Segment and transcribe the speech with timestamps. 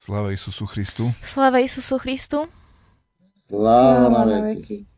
[0.00, 1.12] Sláva Isusu Christu.
[1.20, 2.48] Sláva Isusu Christu.
[3.44, 4.88] Sláva na veky.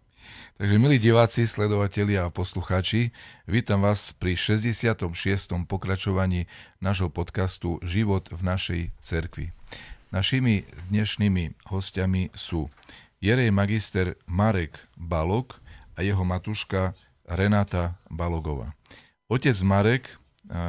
[0.54, 3.10] Takže milí diváci, sledovatelia a poslucháči,
[3.50, 5.02] vítam vás pri 66.
[5.66, 6.46] pokračovaní
[6.78, 9.50] nášho podcastu Život v našej cerkvi.
[10.14, 12.70] Našimi dnešnými hostiami sú
[13.18, 15.58] Jerej magister Marek Balok
[15.98, 16.94] a jeho matuška
[17.26, 18.70] Renata Balogová.
[19.26, 20.14] Otec Marek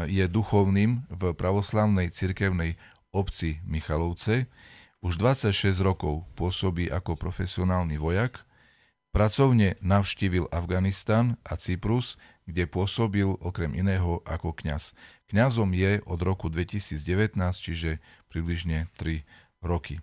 [0.10, 2.82] je duchovným v pravoslavnej cirkevnej
[3.14, 4.50] obci Michalovce.
[5.00, 8.42] Už 26 rokov pôsobí ako profesionálny vojak.
[9.14, 12.18] Pracovne navštívil Afganistan a Cyprus,
[12.50, 14.98] kde pôsobil okrem iného ako kňaz.
[15.30, 18.02] Kňazom je od roku 2019, čiže
[18.34, 19.22] približne 3
[19.62, 20.02] roky.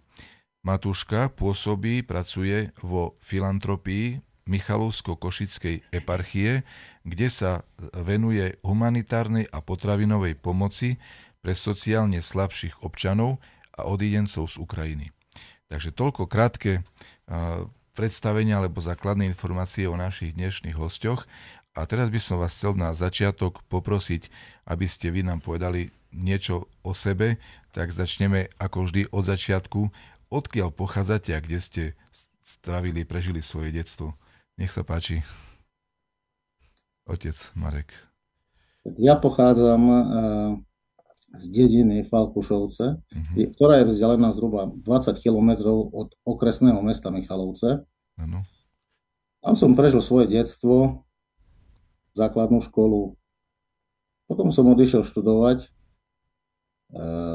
[0.62, 4.20] Matúška pôsobí, pracuje vo filantropii
[4.51, 6.66] Michalovsko-Košickej eparchie,
[7.06, 7.65] kde sa
[7.96, 11.01] venuje humanitárnej a potravinovej pomoci
[11.41, 13.41] pre sociálne slabších občanov
[13.73, 15.07] a odidencov z Ukrajiny.
[15.73, 16.85] Takže toľko krátke
[17.95, 21.24] predstavenia alebo základné informácie o našich dnešných hostiach.
[21.79, 24.27] A teraz by som vás chcel na začiatok poprosiť,
[24.66, 27.38] aby ste vy nám povedali niečo o sebe,
[27.71, 29.80] tak začneme ako vždy od začiatku.
[30.35, 31.82] Odkiaľ pochádzate a kde ste
[32.43, 34.19] stravili, prežili svoje detstvo?
[34.59, 35.23] Nech sa páči.
[37.07, 37.95] Otec Marek.
[38.99, 39.82] Ja pochádzam
[41.30, 43.34] z dediny Falkušovce, uh-huh.
[43.54, 45.50] ktorá je vzdialená zhruba 20 km
[45.95, 47.86] od okresného mesta Michalovce.
[48.18, 48.42] Uh-huh.
[49.40, 51.06] Tam som prežil svoje detstvo,
[52.18, 53.14] základnú školu.
[54.26, 55.68] Potom som odišiel študovať e,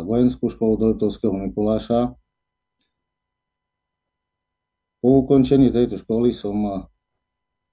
[0.04, 2.16] vojenskú školu do Litovského Mikuláša.
[5.00, 6.72] Po ukončení tejto školy som e,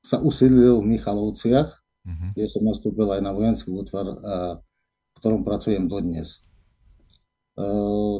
[0.06, 1.70] sa usídlil v Michalovciach,
[2.06, 2.28] uh-huh.
[2.34, 4.16] kde som nastúpil aj na vojenský útvar e,
[5.22, 6.42] ktorom pracujem dodnes.
[7.54, 7.70] E,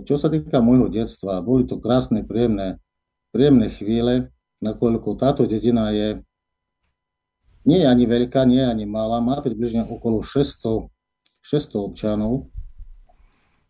[0.07, 2.79] čo sa týka môjho detstva, boli to krásne, príjemné,
[3.35, 4.31] príjemné chvíle,
[4.63, 6.23] nakoľko táto dedina je
[7.63, 10.91] nie je ani veľká, nie je ani malá, má približne okolo 600,
[11.43, 12.51] 600 občanov,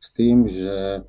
[0.03, 1.04] s tým, že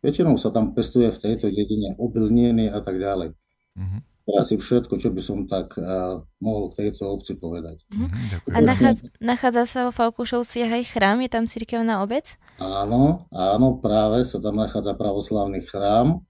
[0.00, 3.34] väčšinou sa tam pestuje v tejto dedine obilniny a tak ďalej.
[3.76, 4.00] Mm-hmm.
[4.36, 7.80] Asi všetko, čo by som tak uh, mohol k tejto obci povedať.
[7.88, 8.52] Mm-hmm.
[8.52, 11.24] A nachádza, nachádza sa vo Falkušovciach aj chrám?
[11.24, 12.36] Je tam cirkevná obec?
[12.60, 16.20] Áno, áno, práve sa tam nachádza pravoslavný chrám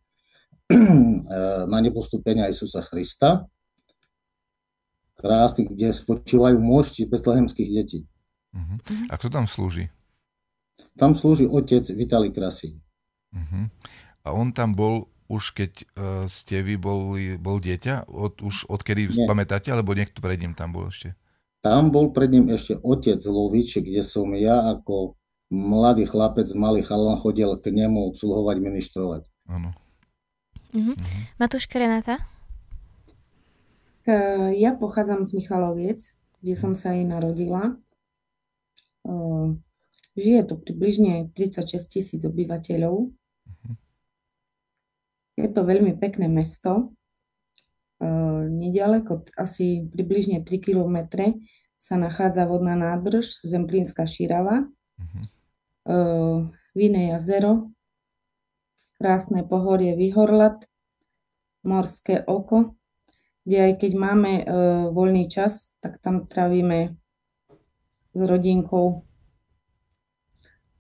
[1.73, 3.51] na nepostupenia Isusa Krista.
[5.19, 8.01] Krásny, kde spočívajú môžti betlehemských detí.
[8.55, 8.79] Uh-huh.
[9.11, 9.91] A kto tam slúži?
[10.95, 12.79] Tam slúži otec Vitali Krasy.
[13.35, 13.67] Uh-huh.
[14.23, 15.85] A on tam bol už keď uh,
[16.25, 18.09] ste vy boli, bol dieťa?
[18.09, 19.29] Od, už odkedy Nie.
[19.29, 21.13] pamätáte, alebo niekto pred ním tam bol ešte?
[21.61, 25.19] Tam bol pred ním ešte otec Lovič, kde som ja ako
[25.53, 29.23] mladý chlapec, malý chalan chodil k nemu obsluhovať, ministrovať.
[29.49, 29.73] Áno.
[30.73, 30.93] Uh-huh.
[30.93, 31.23] Uh-huh.
[31.41, 32.21] Matúška Renata?
[34.57, 36.01] Ja pochádzam z Michaloviec,
[36.41, 37.77] kde som sa aj narodila.
[40.17, 43.13] Žije tu približne 36 tisíc obyvateľov.
[45.39, 46.91] Je to veľmi pekné mesto.
[48.49, 51.07] Nedaleko, asi približne 3 km,
[51.79, 54.67] sa nachádza vodná nádrž Zemplínska Šírava,
[54.99, 56.51] uh-huh.
[56.79, 57.71] Víne jazero,
[58.99, 60.67] krásne pohorie Vyhorlat,
[61.67, 62.79] Morské oko,
[63.43, 64.45] kde aj keď máme uh,
[64.95, 66.95] voľný čas, tak tam trávime
[68.15, 69.09] s rodinkou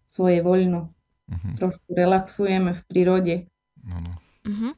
[0.06, 0.94] svoje voľno.
[1.30, 1.52] Uh-huh.
[1.56, 3.34] Trošku relaxujeme v prírode.
[3.88, 4.27] Ano.
[4.48, 4.72] Uh-huh.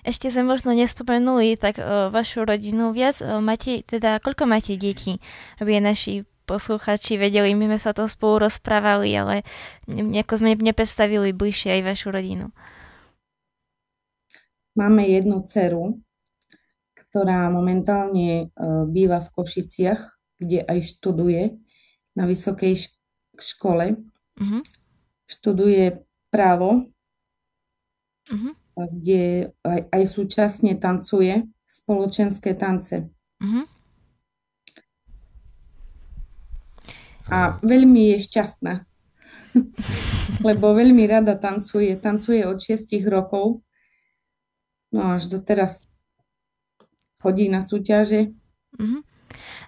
[0.00, 3.20] Ešte sme možno nespomenuli tak o, vašu rodinu viac.
[3.20, 5.20] O, máte, teda, koľko máte detí?
[5.60, 9.46] Aby naši posluchači vedeli, my sme sa to spolu rozprávali, ale
[9.86, 12.50] nejako sme nepredstavili bližšie aj vašu rodinu.
[14.74, 16.00] Máme jednu dceru,
[16.96, 20.00] ktorá momentálne uh, býva v Košiciach,
[20.40, 21.60] kde aj študuje
[22.16, 22.88] na vysokej
[23.36, 24.00] škole.
[24.40, 24.62] Uh-huh.
[25.28, 26.88] Študuje právo.
[28.30, 28.54] Uh-huh
[28.88, 33.10] kde aj, aj súčasne tancuje spoločenské tance.
[33.40, 33.64] Uh-huh.
[37.30, 38.74] A veľmi je šťastná,
[40.46, 41.94] lebo veľmi rada tancuje.
[42.00, 43.62] Tancuje od 6 rokov,
[44.90, 45.86] no až doteraz
[47.20, 48.32] chodí na súťaže.
[48.78, 49.04] Uh-huh.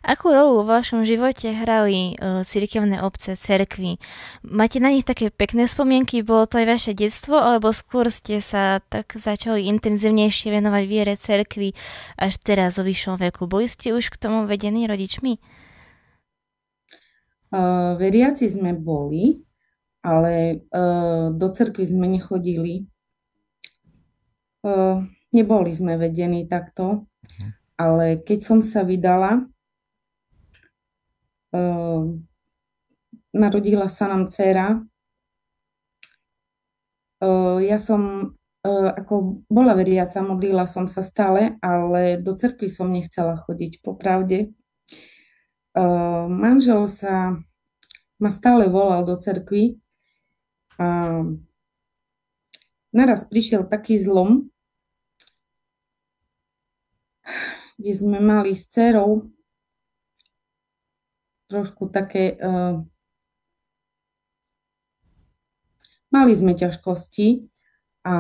[0.03, 4.03] Akú rolu v vašom živote hrali uh, cirkevné obce, cerkvy?
[4.43, 6.27] Máte na nich také pekné spomienky?
[6.27, 7.39] Bolo to aj vaše detstvo?
[7.39, 11.79] Alebo skôr ste sa tak začali intenzívnejšie venovať viere cerkvy
[12.19, 13.47] až teraz o vyššom veku?
[13.47, 15.39] Boli ste už k tomu vedení rodičmi?
[17.55, 19.39] Uh, veriaci sme boli,
[20.03, 22.91] ale uh, do cerkvy sme nechodili
[24.63, 25.03] Uh,
[25.35, 27.51] neboli sme vedení takto, uh-huh.
[27.75, 29.43] ale keď som sa vydala,
[33.33, 34.81] narodila sa nám dcera.
[37.23, 38.35] Uh, ja som
[38.67, 44.53] uh, ako bola veriaca, modlila som sa stále, ale do cerkvy som nechcela chodiť, popravde.
[46.29, 47.33] Manžel sa
[48.21, 49.81] ma stále volal do cerkvy
[50.77, 51.25] a
[52.93, 54.53] naraz prišiel taký zlom,
[57.81, 59.33] kde sme mali s dcerou
[61.53, 62.41] trošku také...
[62.41, 62.81] Uh,
[66.09, 67.45] mali sme ťažkosti
[68.09, 68.15] a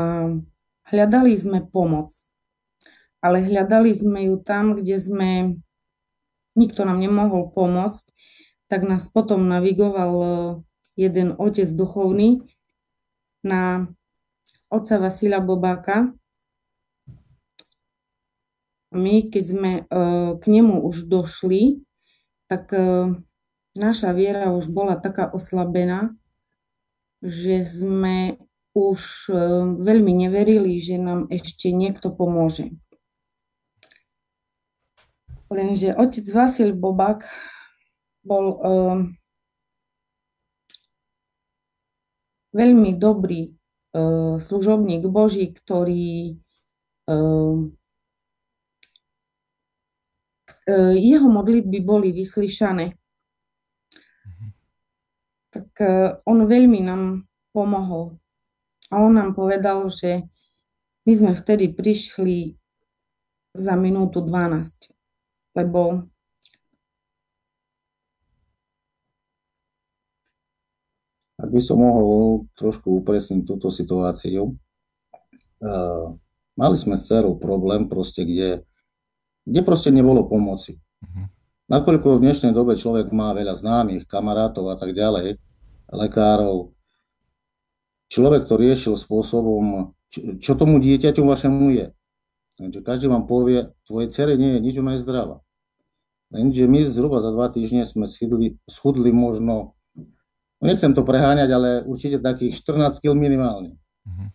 [0.92, 2.12] hľadali sme pomoc.
[3.24, 5.30] Ale hľadali sme ju tam, kde sme...
[6.52, 8.12] Nikto nám nemohol pomôcť,
[8.68, 10.60] tak nás potom navigoval uh,
[11.00, 12.44] jeden otec duchovný
[13.40, 13.88] na
[14.68, 16.12] otca Vasila Bobáka,
[18.92, 21.80] my, keď sme uh, k nemu už došli,
[22.52, 23.16] tak uh,
[23.72, 26.12] naša viera už bola taká oslabená,
[27.24, 28.36] že sme
[28.76, 29.00] už
[29.32, 32.76] uh, veľmi neverili, že nám ešte niekto pomôže.
[35.48, 37.24] Lenže otec Vasil Bobak
[38.20, 39.00] bol uh,
[42.52, 43.56] veľmi dobrý
[43.96, 46.36] uh, služobník Boží, ktorý
[47.02, 47.14] E,
[50.96, 52.94] jeho modlitby boli vyslyšané.
[54.26, 54.46] Mhm.
[55.52, 58.16] Tak e, on veľmi nám pomohol.
[58.92, 60.28] A on nám povedal, že
[61.08, 62.54] my sme vtedy prišli
[63.52, 64.92] za minútu 12,
[65.56, 66.08] lebo
[71.42, 76.14] Ak by som mohol trošku upresniť túto situáciu, uh,
[76.54, 78.62] mali sme s dcerou problém proste, kde
[79.46, 80.78] kde proste nebolo pomoci.
[81.02, 81.26] Uh-huh.
[81.70, 85.40] Nakoľko v dnešnej dobe človek má veľa známych, kamarátov a tak ďalej,
[85.92, 86.72] lekárov,
[88.12, 91.86] človek to riešil spôsobom, čo, tomu dieťaťu vašemu je.
[92.60, 95.40] Takže každý vám povie, tvoje cere nie je nič, ona je zdravá.
[96.32, 99.76] Lenže my zhruba za dva týždne sme schudli, schudli možno,
[100.60, 103.80] nechcem to preháňať, ale určite takých 14 kg minimálne.
[104.04, 104.28] Uh-huh.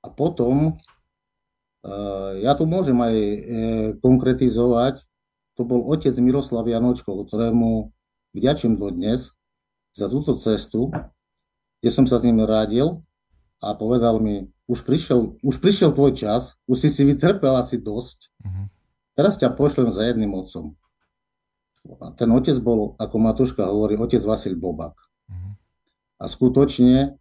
[0.00, 0.78] A potom
[2.44, 3.38] ja tu môžem aj eh,
[4.04, 5.00] konkretizovať.
[5.56, 7.92] To bol otec Miroslav Janočko, ktorému
[8.36, 9.36] vďačím dodnes
[9.92, 10.92] za túto cestu,
[11.80, 13.00] kde som sa s ním radil
[13.60, 18.30] a povedal mi, už prišiel, už prišiel tvoj čas, už si si vytrpel asi dosť,
[18.40, 18.66] uh-huh.
[19.18, 20.78] teraz ťa pošlem za jedným otcom.
[21.98, 24.94] A ten otec bol, ako Matuška hovorí, otec Vasil Bobak.
[25.26, 25.58] Uh-huh.
[26.22, 27.18] A skutočne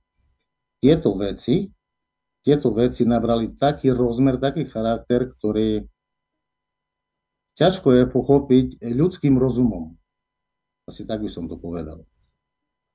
[0.79, 1.73] tieto veci,
[2.43, 5.83] tieto veci nabrali taký rozmer, taký charakter, ktorý
[7.59, 9.99] ťažko je pochopiť ľudským rozumom.
[10.87, 12.07] Asi tak by som to povedal.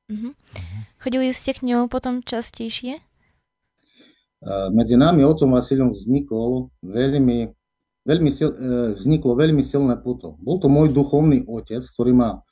[0.09, 0.33] Mm-hmm.
[1.01, 3.01] Chodili ste k ňou potom častejšie?
[4.73, 7.49] Medzi nami otcom Vasilom vznikol veľmi,
[8.05, 10.37] veľmi sil, e, vzniklo veľmi silné puto.
[10.37, 12.45] Bol to môj duchovný otec, ktorý ma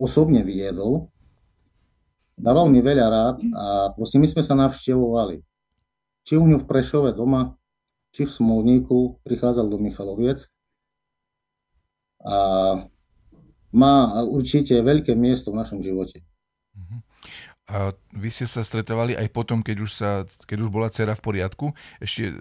[0.00, 1.12] osobne viedol,
[2.40, 5.40] dával mi veľa rád a proste my sme sa navštevovali
[6.26, 7.54] či u ňu v Prešove doma,
[8.10, 10.50] či v Smolníku, prichádzal do Michaloviec
[12.26, 12.36] a
[13.70, 16.26] má určite veľké miesto v našom živote.
[16.74, 16.98] Mhm.
[17.66, 21.22] A vy ste sa stretávali aj potom, keď už, sa, keď už bola dcera v
[21.22, 21.74] poriadku?
[21.98, 22.38] Ešte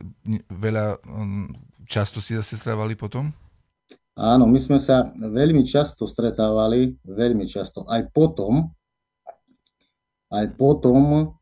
[0.53, 1.45] veľa, mm,
[1.89, 3.33] často si zase stretávali potom?
[4.15, 7.89] Áno, my sme sa veľmi často stretávali, veľmi často.
[7.89, 8.69] Aj potom,
[10.29, 11.33] aj potom,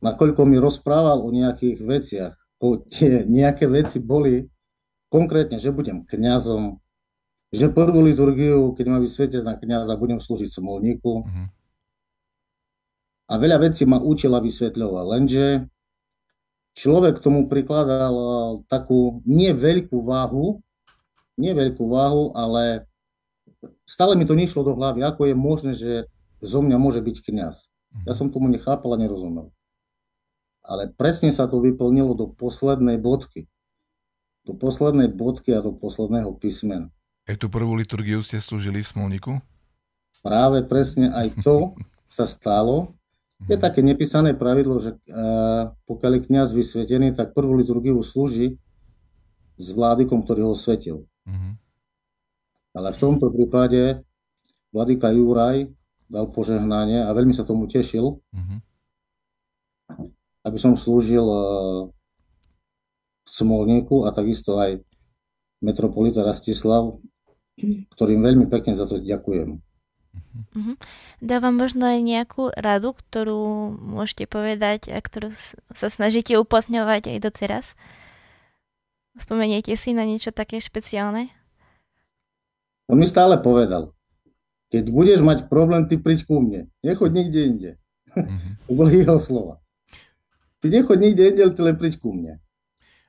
[0.00, 4.48] nakoľko mi rozprával o nejakých veciach, o tie nejaké veci boli
[5.12, 6.80] konkrétne, že budem kňazom,
[7.52, 11.24] že prvú liturgiu, keď ma vysvetia na kňaza, budem slúžiť smolníku.
[11.24, 11.46] Mm-hmm.
[13.30, 15.44] A veľa vecí ma učila vysvetľovať, lenže
[16.74, 18.14] človek tomu prikladal
[18.66, 20.58] takú nie veľkú váhu,
[21.38, 22.90] nie veľkú váhu, ale
[23.86, 25.92] stále mi to nešlo do hlavy, ako je možné, že
[26.42, 27.16] zo mňa môže byť.
[27.30, 28.18] Ja mhm.
[28.18, 29.54] som tomu nechápal a nerozumel
[30.64, 33.48] ale presne sa to vyplnilo do poslednej bodky.
[34.44, 36.88] Do poslednej bodky a do posledného písmena.
[37.28, 39.32] Aj tú prvú liturgiu ste slúžili v Smolniku?
[40.20, 41.76] Práve presne aj to
[42.16, 42.96] sa stalo.
[43.48, 43.62] Je mhm.
[43.62, 48.60] také nepísané pravidlo, že uh, pokiaľ je kniaz vysvetený, tak prvú liturgiu slúži
[49.56, 51.04] s vládikom, ktorý ho svetil.
[51.28, 51.52] Uh-huh.
[52.72, 54.00] Ale v tomto prípade
[54.72, 55.68] vladyka Juraj
[56.08, 58.20] dal požehnanie a veľmi sa tomu tešil.
[58.24, 58.60] Uh-huh
[60.44, 61.42] aby som slúžil eh,
[63.30, 64.82] Smolníku a takisto aj
[65.62, 66.98] metropolita Rastislav,
[67.94, 69.60] ktorým veľmi pekne za to ďakujem.
[70.56, 70.74] Uh-huh.
[71.22, 75.30] Dávam možno aj nejakú radu, ktorú môžete povedať a ktorú
[75.70, 77.66] sa snažíte uplatňovať aj doteraz.
[79.14, 81.30] Spomeniete si na niečo také špeciálne?
[82.90, 83.94] On mi stále povedal,
[84.74, 86.66] keď budeš mať problém, ty príď ku mne.
[86.82, 87.70] Nechoď nikde inde.
[88.10, 88.58] Uh-huh.
[88.66, 89.59] to boli jeho slova.
[90.60, 92.36] Ty nechoď nikde inde, ty len príď ku mne.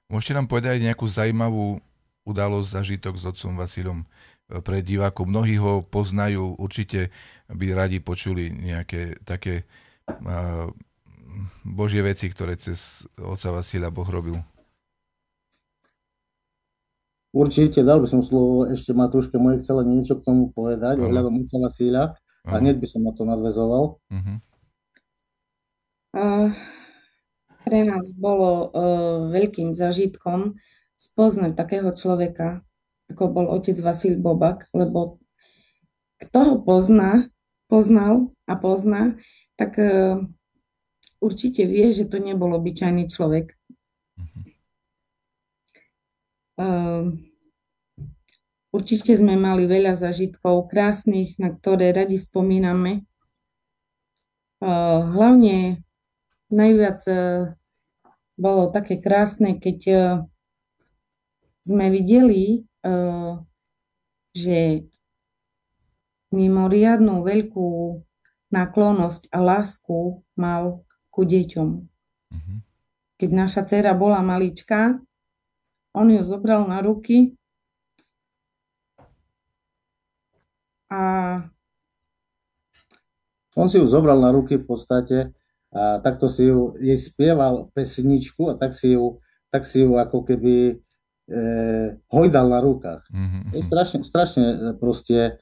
[0.08, 1.84] Môžete nám povedať nejakú zaujímavú
[2.24, 4.00] udalosť, zažitok s otcom Vasilom
[4.63, 5.27] pre divákov.
[5.27, 7.12] Mnohí ho poznajú, určite
[7.48, 9.63] by radi počuli nejaké také
[10.08, 10.67] uh,
[11.63, 14.36] božie veci, ktoré cez otca Vasila Boh robil.
[17.31, 21.08] Určite, dal by som slovo ešte Matúške, moje chcela niečo k tomu povedať uh-huh.
[21.08, 22.51] ohľadom otca Vasíla uh-huh.
[22.51, 23.84] a hneď by som na to nadvezoval.
[24.12, 24.38] Uh-huh.
[26.12, 26.51] Uh,
[27.72, 30.60] pre nás bolo uh, veľkým zážitkom
[31.00, 32.68] spoznať takého človeka,
[33.08, 35.24] ako bol otec Vasil Bobak, lebo
[36.20, 37.32] kto ho pozná,
[37.72, 39.16] poznal a pozná,
[39.56, 40.20] tak uh,
[41.24, 43.56] určite vie, že to nebol obyčajný človek.
[46.60, 47.16] Uh,
[48.75, 53.08] určite sme mali veľa zažitkov krásnych, na ktoré radi spomíname.
[54.60, 55.88] Uh, hlavne
[56.51, 57.56] najviac uh,
[58.35, 59.79] bolo také krásne, keď
[61.61, 63.33] sme videli Eh,
[64.33, 64.89] že
[66.33, 67.69] mimoriadnú veľkú
[68.50, 70.81] náklonosť a lásku mal
[71.13, 71.69] ku deťom.
[71.77, 72.57] Mm-hmm.
[73.21, 74.97] Keď naša dcera bola maličká,
[75.93, 77.38] on ju zobral na ruky
[80.89, 81.03] a
[83.53, 85.17] on si ju zobral na ruky v podstate
[85.72, 90.28] a takto si ju, jej spieval pesničku a tak si ju, tak si ju ako
[90.28, 90.74] keby e,
[92.12, 93.08] hojdal na rukách.
[93.08, 93.42] Mm-hmm.
[93.56, 95.40] Je strašne, strašne e, proste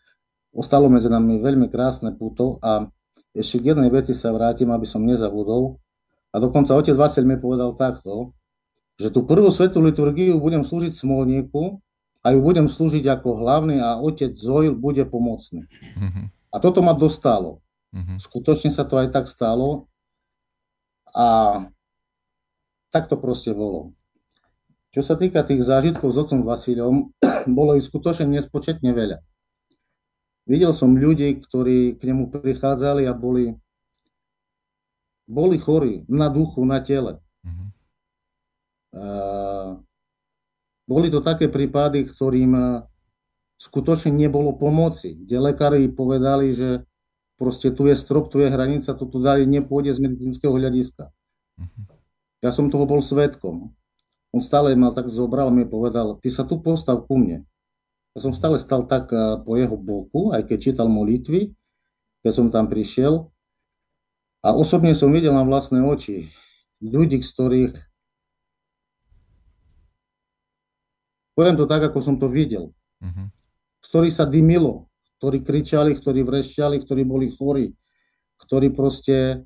[0.53, 2.85] ostalo medzi nami veľmi krásne puto a
[3.33, 5.81] ešte k jednej veci sa vrátim, aby som nezabudol.
[6.29, 8.37] A dokonca otec Vasil mi povedal takto,
[9.01, 11.81] že tú prvú svetú liturgiu budem slúžiť smolníku
[12.21, 15.65] a ju budem slúžiť ako hlavný a otec Zoil bude pomocný.
[15.97, 16.25] Mm-hmm.
[16.53, 17.65] A toto ma dostalo.
[17.97, 18.17] Mm-hmm.
[18.21, 19.88] Skutočne sa to aj tak stalo
[21.19, 21.27] a
[22.95, 23.91] tak to proste bolo.
[24.89, 26.95] Čo sa týka tých zážitkov s otcom Vasilom,
[27.57, 29.19] bolo ich skutočne nespočetne veľa.
[30.49, 33.53] Videl som ľudí, ktorí k nemu prichádzali a boli,
[35.29, 37.21] boli chorí na duchu, na tele.
[37.45, 37.69] Mm-hmm.
[38.97, 39.05] A
[40.89, 42.81] boli to také prípady, ktorým
[43.61, 46.88] skutočne nebolo pomoci, kde lekári povedali, že
[47.39, 51.07] proste tu je strop, tu je hranica, tu ďalej nepôjde z medicínskeho hľadiska.
[51.55, 51.83] Mm-hmm.
[52.43, 53.71] Ja som toho bol svetkom.
[54.35, 57.47] On stále ma tak zobral a mi povedal, ty sa tu postav ku mne.
[58.13, 61.55] Ja som stále stal tak eh, po jeho boku, aj keď čítal molitvy,
[62.21, 63.31] keď som tam prišiel.
[64.43, 66.31] A osobne som videl na vlastné oči
[66.83, 67.75] ľudí, z ktorých
[71.35, 73.27] poviem to tak, ako som to videl, mm-hmm.
[73.83, 74.88] z ktorých sa dymilo,
[75.19, 77.69] ktorí kričali, ktorí vrešťali, ktorí boli chorí,
[78.39, 79.43] ktorí proste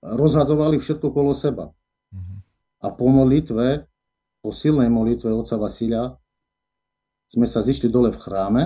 [0.00, 1.70] rozhadzovali všetko kolo seba.
[2.12, 2.38] Mm-hmm.
[2.84, 3.88] A po molitve
[4.44, 6.12] po silnej molitve otca Vasilia
[7.32, 8.62] sme sa zišli dole v chráme,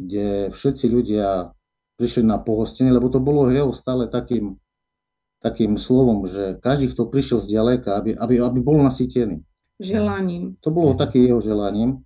[0.00, 1.52] kde všetci ľudia
[2.00, 4.56] prišli na pohostenie, lebo to bolo jeho stále takým,
[5.44, 9.44] takým slovom, že každý, kto prišiel z ďaleka, aby, aby, aby bol nasýtený.
[9.76, 10.56] Želaním.
[10.64, 12.03] To bolo takým jeho želaním.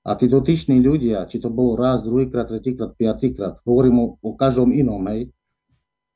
[0.00, 4.72] A tí dotyční ľudia, či to bolo raz, druhýkrát, tretíkrát, piatýkrát, hovorím o, o každom
[4.72, 5.28] inom, hej,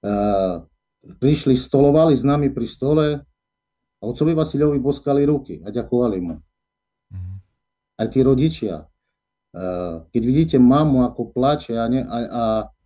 [0.00, 0.64] uh,
[1.20, 3.06] prišli, stolovali s nami pri stole,
[4.00, 6.36] a otcovi Vasilovi boskali ruky a ďakovali mu.
[6.36, 7.36] Mm-hmm.
[7.96, 8.84] Aj tí rodičia.
[10.12, 12.42] Keď vidíte mamu, ako plače a, ne, a, a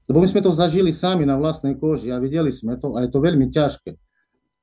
[0.06, 3.10] lebo my sme to zažili sami na vlastnej koži a videli sme to a je
[3.10, 3.96] to veľmi ťažké.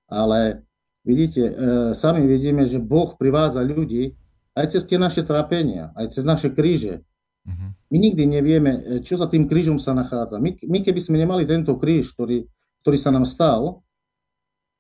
[0.06, 0.62] Ale
[1.02, 1.54] vidíte, e,
[1.98, 4.14] sami vidíme, že Boh privádza ľudí
[4.56, 7.04] aj cez tie naše trápenia, aj cez naše kríže.
[7.46, 7.70] Mm-hmm.
[7.92, 10.42] My nikdy nevieme, e, čo za tým krížom sa nachádza.
[10.42, 12.48] My, my keby sme nemali tento kríž, ktorý,
[12.82, 13.86] ktorý sa nám stal,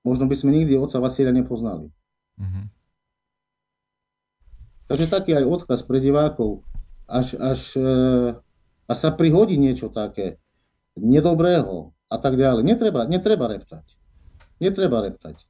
[0.01, 1.91] možno by sme nikdy otca Vasília nepoznali.
[2.41, 2.65] Mm-hmm.
[4.89, 6.65] Takže taký aj odkaz pre divákov,
[7.05, 7.91] až, až e,
[8.86, 10.38] a sa prihodí niečo také
[10.98, 12.62] nedobrého a tak ďalej.
[12.62, 13.86] Netreba, netreba reptať.
[14.62, 15.41] Netreba reptať.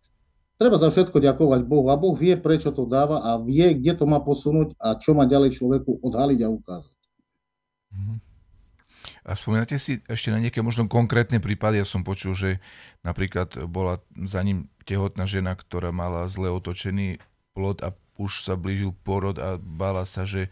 [0.56, 4.06] Treba za všetko ďakovať Bohu a Boh vie, prečo to dáva a vie, kde to
[4.08, 7.00] má posunúť a čo má ďalej človeku odhaliť a ukázať.
[7.92, 8.18] Mm-hmm.
[9.26, 11.82] A spomínate si ešte na nejaké možno konkrétne prípady?
[11.82, 12.64] Ja som počul, že
[13.02, 17.20] napríklad bola za ním tehotná žena, ktorá mala zle otočený
[17.58, 20.48] plod a už sa blížil porod a bála sa, že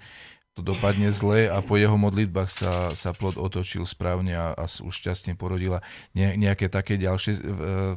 [0.53, 4.93] to dopadne zle a po jeho modlitbách sa, sa plod otočil správne a, a už
[4.93, 5.81] šťastne porodila.
[6.13, 7.41] Ne, nejaké také ďalšie uh,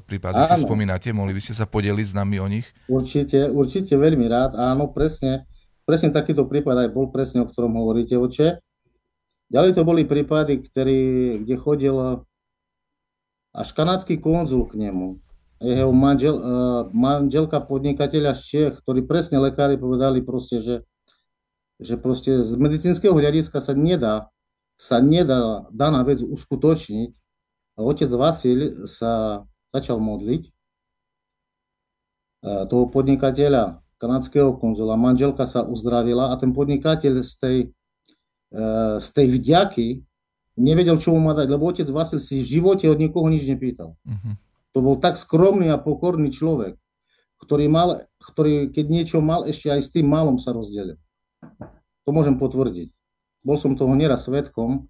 [0.01, 0.49] prípady áno.
[0.57, 1.13] si spomínate?
[1.13, 2.65] Mohli by ste sa podeliť s nami o nich?
[2.89, 4.57] Určite, určite veľmi rád.
[4.57, 5.45] Áno, presne.
[5.85, 8.57] Presne takýto prípad aj bol presne, o ktorom hovoríte, oče.
[9.53, 11.01] Ďalej to boli prípady, ktorý,
[11.45, 11.97] kde chodil
[13.53, 15.21] až kanadský konzul k nemu.
[15.61, 20.75] Jeho manžel, uh, manželka podnikateľa z Čech, ktorí presne lekári povedali proste, že
[21.81, 24.33] že proste z medicínskeho hľadiska sa nedá,
[24.77, 27.11] sa nedá daná vec uskutočniť.
[27.77, 30.51] Otec Vasil sa začal modliť e,
[32.73, 37.59] toho podnikateľa, kanadského konzula, manželka sa uzdravila a ten podnikateľ z tej,
[38.53, 38.61] e,
[38.97, 39.89] z tej vďaky
[40.57, 43.93] nevedel, čo mu má dať, lebo otec Vasil si v živote od nikoho nič nepýtal.
[44.09, 44.35] Uh-huh.
[44.73, 46.81] To bol tak skromný a pokorný človek,
[47.45, 50.97] ktorý, mal, ktorý keď niečo mal, ešte aj s tým malom sa rozdelil.
[52.07, 52.95] To môžem potvrdiť.
[53.43, 54.87] Bol som toho neraz svetkom,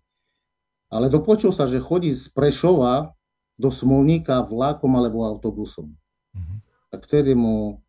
[0.92, 3.16] ale dopočul sa, že chodí z Prešova
[3.56, 5.96] do Smolníka vlákom alebo autobusom.
[6.36, 6.58] Mm-hmm.
[6.92, 7.80] Tak vtedy mu,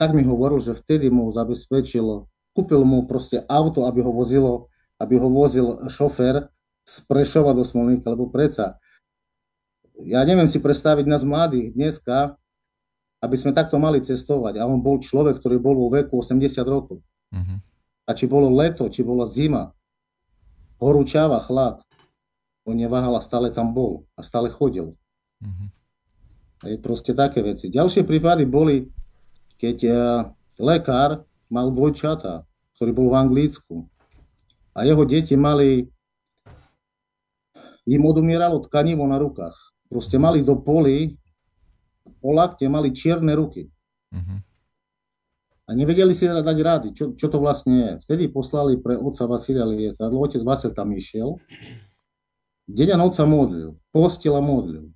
[0.00, 2.26] tak mi hovoril, že vtedy mu zabezpečil,
[2.56, 6.48] kúpil mu proste auto, aby ho vozilo, aby ho vozil šofér
[6.88, 8.80] z Prešova do Smolníka, lebo predsa
[10.08, 12.39] ja neviem si predstaviť nás mladých dneska,
[13.20, 14.56] aby sme takto mali cestovať.
[14.60, 17.04] A on bol človek, ktorý bol vo veku 80 rokov.
[17.30, 17.58] Uh-huh.
[18.08, 19.70] A či bolo leto, či bola zima,
[20.80, 21.84] horúčava, chlad,
[22.64, 24.96] on neváhal a stále tam bol a stále chodil.
[25.40, 25.68] Uh-huh.
[26.68, 27.72] je proste také veci.
[27.72, 28.88] Ďalšie prípady boli,
[29.56, 29.94] keď uh,
[30.60, 32.44] lekár mal dvojčata,
[32.76, 33.76] ktorý bol v Anglicku
[34.76, 35.88] a jeho deti mali,
[37.88, 39.56] im odumieralo tkanivo na rukách.
[39.88, 41.16] Proste mali do poli
[42.18, 43.70] po lakte mali čierne ruky.
[44.10, 44.38] Uh-huh.
[45.70, 47.92] A nevedeli si dať rady, čo, čo to vlastne je.
[48.02, 51.38] Vtedy poslali pre otca Vasilia lietadlo, otec Vasil tam išiel,
[52.66, 54.90] deň a noc sa modlil, postil a modlil.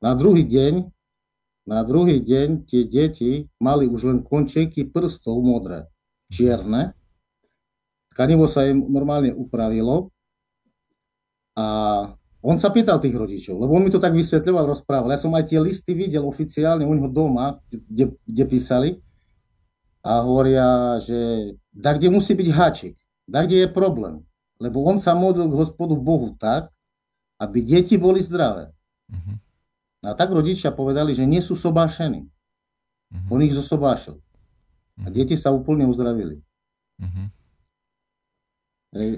[0.00, 0.88] Na druhý deň,
[1.68, 5.84] na druhý deň tie deti mali už len končeky prstov modré,
[6.32, 6.96] čierne.
[8.16, 10.08] Tkanivo sa im normálne upravilo
[11.52, 11.68] a
[12.40, 15.12] on sa pýtal tých rodičov, lebo on mi to tak vysvetľoval, rozprával.
[15.12, 18.90] Ja som aj tie listy videl oficiálne u neho doma, kde, kde písali
[20.00, 22.96] a hovoria, že da kde musí byť háčik,
[23.28, 24.24] da kde je problém.
[24.56, 26.72] Lebo on sa modlil k hospodu Bohu tak,
[27.40, 28.72] aby deti boli zdravé.
[29.08, 29.36] Uh-huh.
[30.04, 32.28] A tak rodičia povedali, že nie sú sobášení.
[32.28, 33.32] Uh-huh.
[33.32, 34.20] On ich zosobášil.
[34.20, 35.04] Uh-huh.
[35.04, 35.16] A mhm.
[35.16, 36.44] deti sa úplne uzdravili.
[37.00, 37.28] Uh-huh.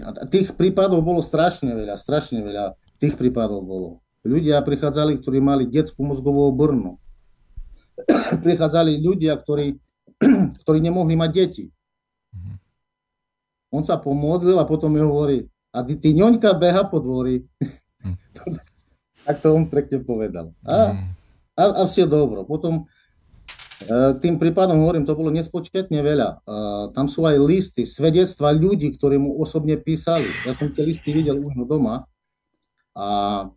[0.06, 2.76] A tých prípadov bolo strašne veľa, strašne veľa.
[3.02, 3.98] Tých prípadov bolo.
[4.22, 7.02] Ľudia prichádzali, ktorí mali detskú mozgovú obrnu.
[8.46, 9.74] prichádzali ľudia, ktorí,
[10.62, 11.64] ktorí nemohli mať deti.
[11.66, 12.56] Mm-hmm.
[13.74, 17.42] On sa pomodlil a potom mi hovorí, a ty, ty ňoňka beha po dvori.
[18.02, 18.18] Mm.
[19.22, 20.50] tak to on pekne povedal.
[20.66, 21.06] A, mm.
[21.54, 22.42] a, a vše dobro.
[22.42, 22.90] Potom
[23.78, 26.42] k e, tým prípadom hovorím, to bolo nespočetne veľa.
[26.42, 26.54] A
[26.90, 30.26] tam sú aj listy, svedectva ľudí, ktorí mu osobne písali.
[30.42, 32.10] Ja som tie listy videl u neho doma
[32.92, 33.48] a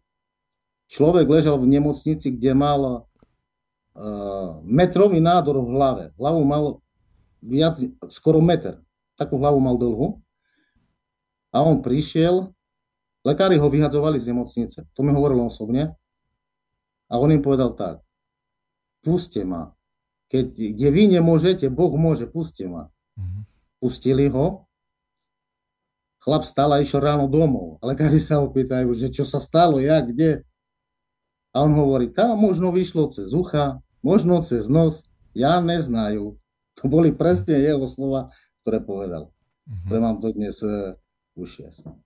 [0.88, 6.04] človek ležal v nemocnici, kde mal uh, metrový nádor v hlave.
[6.16, 6.64] Hlavu mal
[7.44, 7.76] viac,
[8.08, 8.80] skoro meter.
[9.20, 10.20] Takú hlavu mal dlhú.
[11.56, 12.52] A on prišiel,
[13.24, 14.88] lekári ho vyhadzovali z nemocnice.
[14.92, 15.96] To mi hovoril osobne.
[17.08, 18.02] A on im povedal tak,
[19.06, 19.72] puste ma.
[20.34, 22.90] Keď, kde vy nemôžete, Boh môže, puste ma.
[23.14, 23.42] Mm-hmm.
[23.78, 24.65] Pustili ho
[26.26, 27.78] Chlap stal a išiel ráno domov.
[27.86, 30.42] A lekári sa ho pýtajú, že čo sa stalo, ja, kde.
[31.54, 35.06] A on hovorí, tam možno vyšlo cez ucha, možno cez nos,
[35.38, 36.34] ja neznajú.
[36.82, 38.34] To boli presne jeho slova,
[38.66, 39.30] ktoré povedal.
[39.70, 39.86] Mm-hmm.
[39.86, 40.98] Ktoré mám to dnes uh,
[41.38, 42.05] ušiach.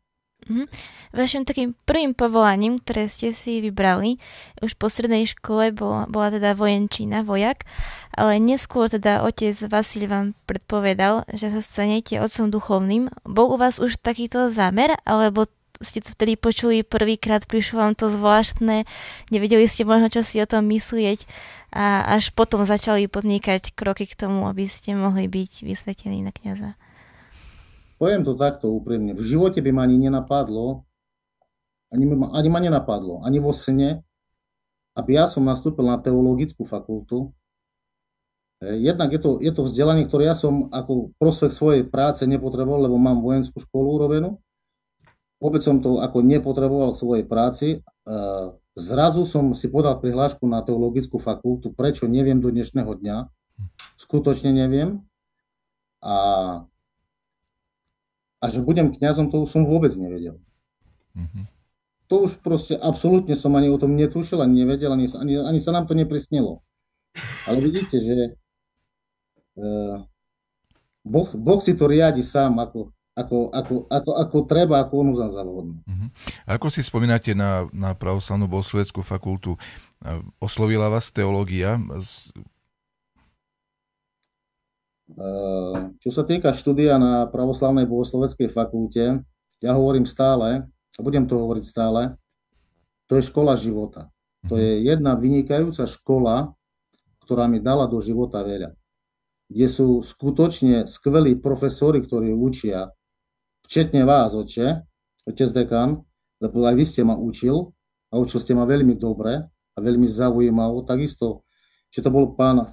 [0.49, 0.67] Mm-hmm.
[1.09, 4.21] Vašim takým prvým povolaním, ktoré ste si vybrali,
[4.61, 7.65] už po strednej škole bola, bola teda vojenčina, vojak,
[8.13, 13.09] ale neskôr teda otec Vasil vám predpovedal, že sa stanete otcom duchovným.
[13.25, 15.49] Bol u vás už takýto zámer, alebo
[15.81, 18.83] ste to vtedy počuli prvýkrát, prišlo vám to zvláštne,
[19.31, 21.23] nevedeli ste možno, čo si o tom myslieť
[21.73, 26.75] a až potom začali podnikať kroky k tomu, aby ste mohli byť vysvetení na kniaza.
[27.99, 29.11] Poviem to takto úprimne.
[29.11, 30.87] V živote by ma ani nenapadlo,
[31.91, 34.07] ani ma, ani ma nenapadlo, ani vo sne,
[34.95, 37.35] aby ja som nastúpil na teologickú fakultu.
[38.59, 42.99] Jednak je to, je to vzdelanie, ktoré ja som ako prospech svojej práce nepotreboval, lebo
[42.99, 44.39] mám vojenskú školu urobenú.
[45.39, 47.67] Vôbec som to ako nepotreboval v svojej práci.
[47.71, 47.77] E,
[48.75, 53.17] zrazu som si podal prihlášku na teologickú fakultu, prečo neviem do dnešného dňa.
[53.95, 55.07] skutočne neviem.
[56.03, 56.15] A,
[58.39, 60.39] a že budem kňazom, to už som vôbec nevedel.
[61.15, 61.45] Mm-hmm.
[62.09, 65.75] To už proste absolútne som ani o tom netušil, ani nevedel, ani, ani, ani sa
[65.75, 66.65] nám to neprisnilo.
[67.45, 68.17] Ale vidíte, že
[69.59, 70.01] uh,
[71.05, 75.29] boh, boh si to riadi sám, ako, ako, ako, ako, ako treba, ako on uzná
[75.29, 75.83] za vhodné.
[75.83, 76.09] Uh-huh.
[76.47, 79.59] Ako si spomínate na, na pravoslavnú bohosloveckú fakultu?
[80.39, 81.75] Oslovila vás teológia?
[85.09, 89.25] Uh, čo sa týka štúdia na pravoslavnej bohosloveckej fakulte,
[89.59, 92.13] ja hovorím stále, a budem to hovoriť stále,
[93.09, 94.13] to je škola života.
[94.47, 96.53] To je jedna vynikajúca škola,
[97.25, 98.71] ktorá mi dala do života veľa.
[99.49, 102.93] Kde sú skutočne skvelí profesori, ktorí učia,
[103.65, 104.85] včetne vás, oče,
[105.25, 106.05] otec dekan,
[106.39, 107.73] lebo aj vy ste ma učil
[108.09, 110.85] a učil ste ma veľmi dobre a veľmi zaujímavo.
[110.85, 111.45] Takisto,
[111.89, 112.65] že to bol pán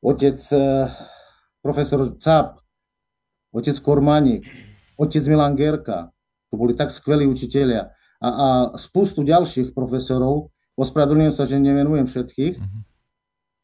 [0.00, 0.88] otec eh,
[1.62, 2.58] profesor Cap,
[3.54, 4.44] otec Kormanik,
[4.98, 6.10] otec Milan Gerka,
[6.50, 7.94] to boli tak skvelí učiteľia.
[8.22, 12.82] A, a spustu ďalších profesorov, ospravedlňujem sa, že nemenujem všetkých, mm-hmm.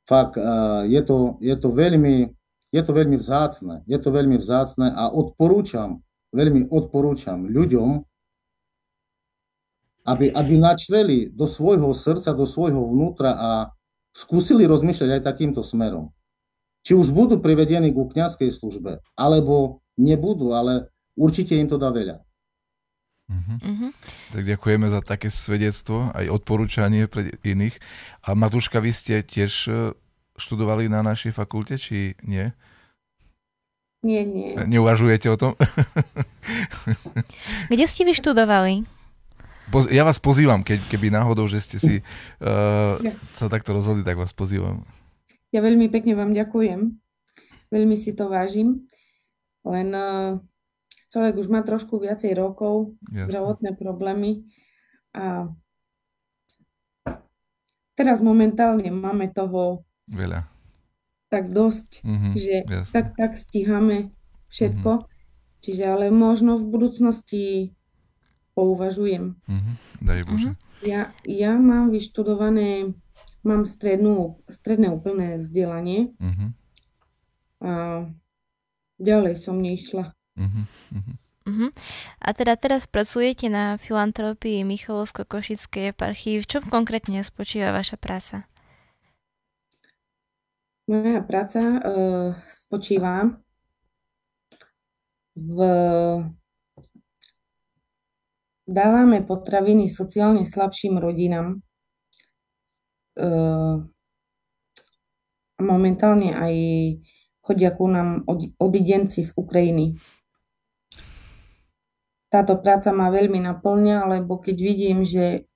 [0.09, 2.33] fakt, uh, je, to, je, to veľmi,
[2.73, 3.85] je to veľmi vzácne.
[3.85, 6.01] Je to veľmi vzácne a odporúčam,
[6.33, 8.09] veľmi odporúčam ľuďom,
[10.09, 13.51] aby, aby načreli do svojho srdca, do svojho vnútra a
[14.17, 16.17] skúsili rozmýšľať aj takýmto smerom.
[16.89, 22.25] Či už budú privedení ku kniazkej službe, alebo nebudú, ale určite im to dá veľa.
[23.29, 23.61] Uh-huh.
[23.61, 23.91] Uh-huh.
[24.33, 27.77] Tak ďakujeme za také svedectvo, aj odporúčanie pre iných.
[28.25, 29.93] A Matúška, vy ste tiež e,
[30.41, 32.49] študovali na našej fakulte, či nie?
[34.01, 34.57] Nie, nie.
[34.57, 35.53] Neuvažujete o tom?
[37.73, 38.89] Kde ste vy študovali?
[39.93, 41.95] Ja vás pozývam, keď, keby náhodou, že ste si
[42.41, 42.97] uh,
[43.37, 44.89] sa takto rozhodli, tak vás pozývam.
[45.53, 46.93] Ja veľmi pekne vám ďakujem.
[47.73, 48.89] Veľmi si to vážim.
[49.65, 50.41] Len uh,
[51.13, 53.33] človek už má trošku viacej rokov, Jasne.
[53.33, 54.45] zdravotné problémy
[55.17, 55.49] a
[57.97, 59.83] teraz momentálne máme toho
[60.13, 60.47] veľa.
[61.29, 62.93] Tak dosť, mm-hmm, že jasne.
[62.95, 64.13] tak, tak stíhame
[64.49, 65.05] všetko.
[65.05, 65.17] Mm-hmm.
[65.59, 67.45] Čiže ale možno v budúcnosti
[68.55, 69.37] pouvažujem.
[69.45, 69.75] Mm-hmm,
[70.07, 70.51] daj Bože.
[70.55, 70.87] Mm-hmm.
[70.87, 72.95] Ja, ja mám vyštudované,
[73.47, 76.51] mám strednú, stredné úplné vzdelanie mm-hmm.
[77.63, 77.73] a
[78.99, 79.59] ďalej som.
[79.59, 81.17] Uh-huh, uh-huh.
[81.49, 81.71] Uh-huh.
[82.21, 86.45] A teda teraz pracujete na filantropii Michalovsko-Košickej eparchii.
[86.45, 88.45] V čom konkrétne spočíva vaša práca?
[90.89, 93.37] Moja práca uh, spočíva
[95.37, 95.59] v...
[98.69, 101.65] Dávame potraviny sociálne slabším rodinám.
[103.19, 103.83] Uh,
[105.59, 106.55] momentálne aj
[107.43, 108.23] chodia ku nám
[108.63, 109.99] odidenci z Ukrajiny
[112.29, 115.49] táto práca ma veľmi naplňa, lebo keď vidím, že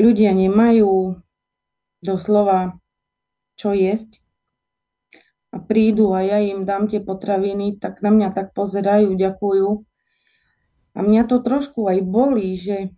[0.00, 1.20] ľudia nemajú
[2.00, 2.80] doslova
[3.54, 4.20] čo jesť
[5.54, 9.86] a prídu a ja im dám tie potraviny, tak na mňa tak pozerajú, ďakujú.
[10.94, 12.90] A mňa to trošku aj bolí, že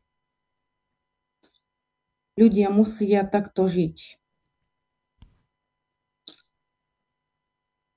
[2.37, 4.21] ľudia musia takto žiť.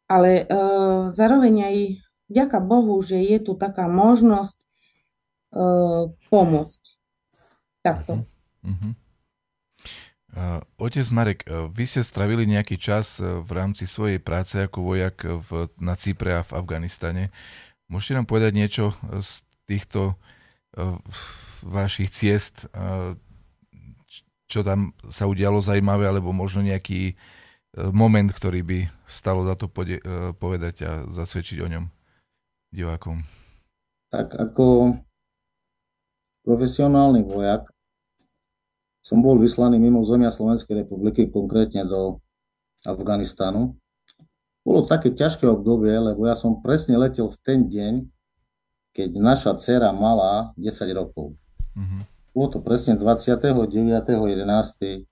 [0.09, 1.75] Ale uh, zároveň aj
[2.33, 4.57] vďaka Bohu, že je tu taká možnosť
[5.53, 6.81] uh, pomôcť.
[7.85, 8.25] Takto.
[8.65, 8.91] Uh-huh.
[10.33, 14.81] Uh, otec Marek, uh, vy ste stravili nejaký čas uh, v rámci svojej práce ako
[14.81, 17.23] vojak v, na Cypre a v Afganistane.
[17.85, 20.17] Môžete nám povedať niečo z týchto
[21.65, 22.69] vašich ciest,
[24.49, 29.69] čo tam sa udialo zaujímavé, alebo možno nejaký uh, moment, ktorý by stalo za to
[29.69, 31.85] pode- uh, povedať a zasvedčiť o ňom?
[32.73, 33.25] divákom?
[34.09, 34.97] Tak ako
[36.45, 37.69] profesionálny vojak
[39.05, 42.21] som bol vyslaný mimo zemia Slovenskej republiky, konkrétne do
[42.85, 43.77] Afganistanu.
[44.61, 48.05] Bolo také ťažké obdobie, lebo ja som presne letel v ten deň,
[48.93, 51.33] keď naša dcera mala 10 rokov.
[51.73, 52.01] Mm-hmm.
[52.39, 55.03] Bolo to presne 29.11.2011.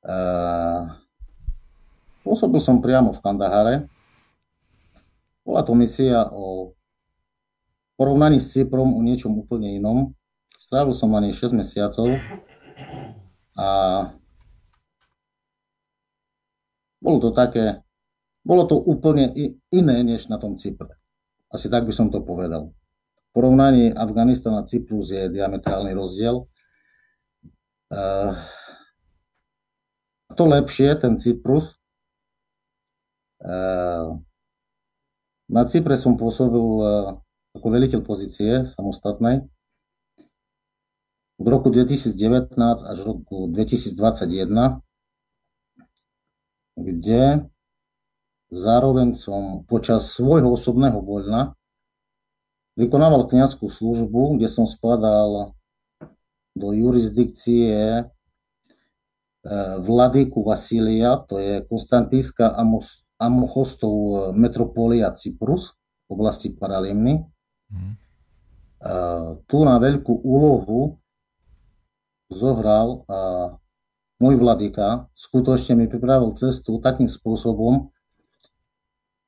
[0.00, 0.96] Uh,
[2.24, 3.84] Pôsobil som priamo v Kandahare.
[5.44, 6.72] Bola to misia o
[8.00, 10.16] porovnaní s Cyprom o niečom úplne inom.
[10.56, 12.16] Strávil som na nej 6 mesiacov
[13.60, 13.68] a
[16.96, 17.84] bolo to také,
[18.40, 19.28] bolo to úplne
[19.68, 21.01] iné než na tom Cypre.
[21.52, 22.72] Asi tak by som to povedal.
[22.72, 26.48] V porovnaní Afganistan a Cyprus je diametrálny rozdiel.
[27.92, 28.32] Uh,
[30.32, 31.76] to lepšie, ten Cyprus.
[33.44, 34.16] Uh,
[35.52, 37.20] na Cypre som pôsobil uh,
[37.52, 39.44] ako veliteľ pozície samostatnej
[41.42, 42.54] od roku 2019
[42.86, 44.80] až roku 2021,
[46.78, 47.22] kde
[48.52, 51.56] zároveň som počas svojho osobného voľna
[52.76, 55.56] vykonával kniazskú službu, kde som spadal
[56.52, 58.06] do jurisdikcie eh,
[59.80, 62.52] vladyku Vasília, to je Konstantínska
[63.16, 65.72] Amochostov eh, metropolia Cyprus
[66.06, 67.24] v oblasti Paralimny.
[67.72, 67.96] Mm.
[69.46, 70.98] Tu na veľkú úlohu
[72.26, 73.06] zohral
[74.18, 75.06] môj vladyka.
[75.14, 77.91] Skutočne mi pripravil cestu takým spôsobom,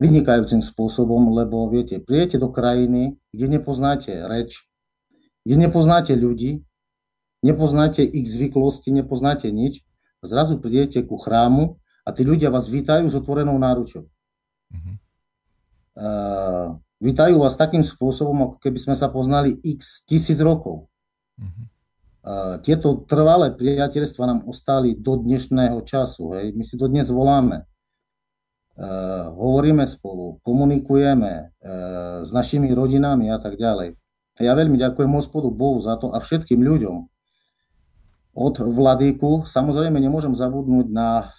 [0.03, 4.67] vynikajúcim spôsobom, lebo viete, prijete do krajiny, kde nepoznáte reč,
[5.47, 6.67] kde nepoznáte ľudí,
[7.45, 9.85] nepoznáte ich zvyklosti, nepoznáte nič,
[10.19, 14.09] a zrazu prídete ku chrámu a tí ľudia vás vítajú s otvorenou náručou.
[14.73, 14.95] Mm-hmm.
[15.95, 20.89] Uh, vítajú vás takým spôsobom, ako keby sme sa poznali x tisíc rokov.
[21.37, 21.65] Mm-hmm.
[22.25, 26.33] Uh, tieto trvalé priateľstva nám ostali do dnešného času.
[26.41, 26.57] Hej.
[26.57, 27.69] My si to dnes voláme.
[28.75, 33.95] Uh, hovoríme spolu, komunikujeme uh, s našimi rodinami a tak ďalej.
[34.43, 37.07] Ja veľmi ďakujem hospodu Bohu za to a všetkým ľuďom,
[38.35, 39.47] od Vladíku.
[39.47, 41.31] Samozrejme nemôžem zabudnúť na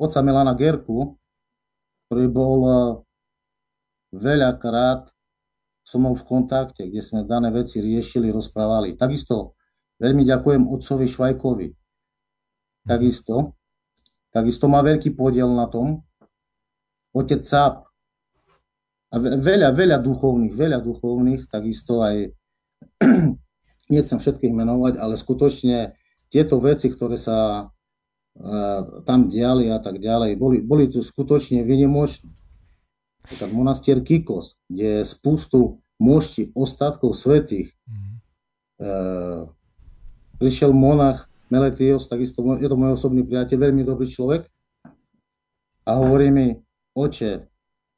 [0.00, 1.20] otca Milana Gerku,
[2.08, 2.76] ktorý bol eh,
[4.16, 5.12] veľakrát
[5.84, 8.96] so mnou v kontakte, kde sme dané veci riešili, rozprávali.
[8.96, 9.56] Takisto
[10.00, 11.68] veľmi ďakujem otcovi Švajkovi.
[12.88, 13.56] Takisto.
[14.32, 16.04] Takisto má veľký podiel na tom.
[17.14, 17.88] Otec Sáp.
[19.08, 22.28] A veľa, veľa duchovných, veľa duchovných, takisto aj
[23.92, 25.96] nechcem všetkých menovať, ale skutočne
[26.28, 32.28] tieto veci, ktoré sa uh, tam diali a tak ďalej, boli, boli tu skutočne vynimočné.
[33.24, 37.72] Napríklad monastier Kikos, kde je spustu mošti ostatkov svetých.
[37.88, 38.14] Mm-hmm.
[38.78, 39.40] Uh,
[40.36, 44.44] prišiel monach Meletios, takisto je to môj osobný priateľ, veľmi dobrý človek.
[45.88, 46.60] A hovorí mi,
[46.98, 47.46] oče,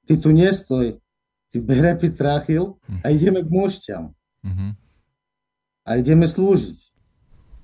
[0.04, 1.00] ty tu nestoj,
[1.48, 3.14] ty bere Pitrachil a mhm.
[3.16, 4.04] ideme k mošťam.
[4.40, 4.70] Mm-hmm.
[5.84, 6.80] A ideme slúžiť.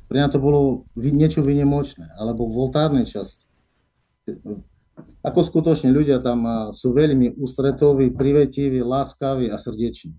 [0.07, 3.49] Pre mňa to bolo niečo vynimočné, alebo v voltárnej časti.
[5.23, 10.15] Ako skutočne ľudia tam sú veľmi ústretoví, privetiví, láskaví a srdeční.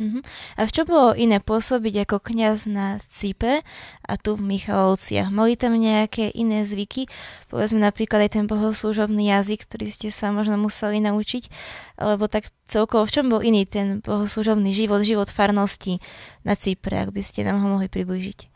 [0.00, 0.24] Uh-huh.
[0.56, 3.60] A čo bolo iné pôsobiť ako kňaz na Cipe
[4.00, 5.28] a tu v Michalovciach?
[5.28, 7.04] Mali tam nejaké iné zvyky?
[7.52, 11.52] Povedzme napríklad aj ten bohoslúžobný jazyk, ktorý ste sa možno museli naučiť?
[12.00, 16.00] Alebo tak celkovo, v čom bol iný ten bohoslúžobný život, život farnosti
[16.48, 18.48] na Cipre, ak by ste nám ho mohli priblížiť?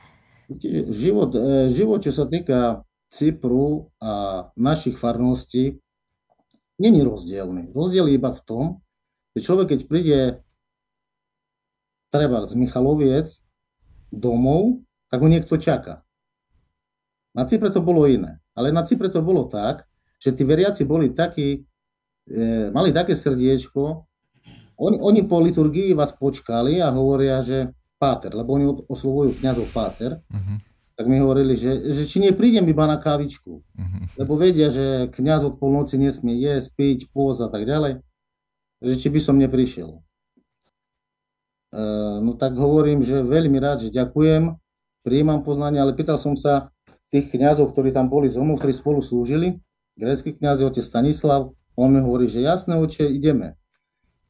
[0.88, 5.76] Život, e, život, čo sa týka Cypru a našich farností,
[6.80, 7.68] není rozdielný.
[7.76, 8.64] Rozdiel je iba v tom,
[9.37, 10.18] že človek, keď príde
[12.14, 13.42] treba z Michaloviec
[14.14, 16.07] domov, tak ho niekto čaká.
[17.35, 18.38] Na Cypre to bolo iné.
[18.55, 19.90] Ale na Cypre to bolo tak,
[20.22, 21.66] že tí veriaci boli takí,
[22.31, 24.07] e, mali také srdiečko,
[24.79, 30.18] oni, oni po liturgii vás počkali a hovoria, že páter, lebo oni oslovujú kniazov páter,
[30.18, 30.59] uh-huh.
[30.98, 34.03] tak mi hovorili, že, že či neprídem iba na kávičku, uh-huh.
[34.18, 38.03] lebo vedia, že kniaz od polnoci nesmie jesť, piť, pôz a tak ďalej,
[38.83, 40.03] že či by som neprišiel.
[41.74, 44.54] Uh, no tak hovorím, že veľmi rád, že ďakujem,
[45.02, 46.70] prijímam poznanie, ale pýtal som sa
[47.10, 49.58] tých kniazov, ktorí tam boli z ktorí spolu slúžili,
[49.98, 53.58] grécky kniaz otec Stanislav, on mi hovorí, že jasné, oče, ideme.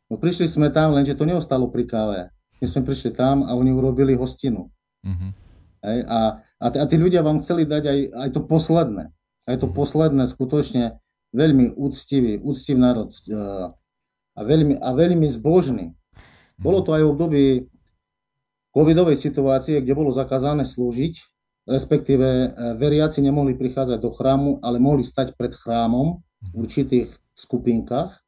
[0.09, 2.20] No prišli sme tam, lenže to neostalo pri káve.
[2.61, 4.72] My sme prišli tam a oni urobili hostinu.
[5.04, 5.30] Mm-hmm.
[5.85, 9.04] Hej, a, a, t- a tí ľudia vám chceli dať aj, aj to posledné.
[9.44, 9.76] Aj to mm-hmm.
[9.76, 10.85] posledné skutočne
[11.37, 13.72] veľmi úctivý, úctivý národ uh,
[14.33, 15.92] a, veľmi, a veľmi zbožný.
[16.59, 17.45] Bolo to aj v období
[18.75, 21.14] covidovej situácie, kde bolo zakázané slúžiť,
[21.67, 26.21] respektíve uh, veriaci nemohli prichádzať do chrámu, ale mohli stať pred chrámom
[26.53, 28.21] v určitých skupinkách.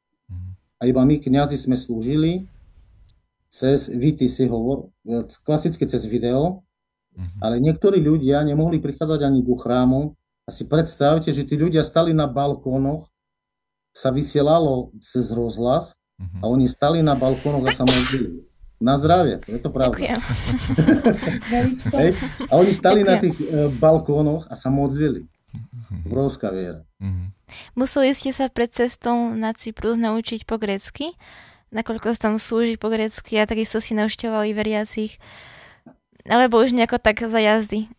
[0.76, 2.44] A iba my, kňazi, sme slúžili
[3.48, 4.92] cez, si hovor,
[5.40, 6.66] klasicky cez video,
[7.40, 10.12] ale niektorí ľudia nemohli prichádzať ani ku chrámu.
[10.46, 13.08] A si predstavte, že tí ľudia stali na balkónoch,
[13.96, 16.40] sa vysielalo cez rozhlas uh-huh.
[16.42, 18.44] a oni stali na balkónoch a sa modlili.
[18.76, 19.96] Na zdravie, je to pravda.
[21.96, 22.10] Hej?
[22.52, 23.08] A oni stali Ďakujem.
[23.08, 25.24] na tých uh, balkónoch a sa modlili.
[26.04, 26.84] Obrovská viera.
[27.00, 27.32] Uh-huh.
[27.72, 31.16] Museli ste sa pred cestou na Cyprus naučiť po grecky?
[31.74, 35.18] nakoľko sa tam slúži po grecky a takisto si navštevovali veriacich,
[36.26, 37.90] alebo už nejako tak za jazdy.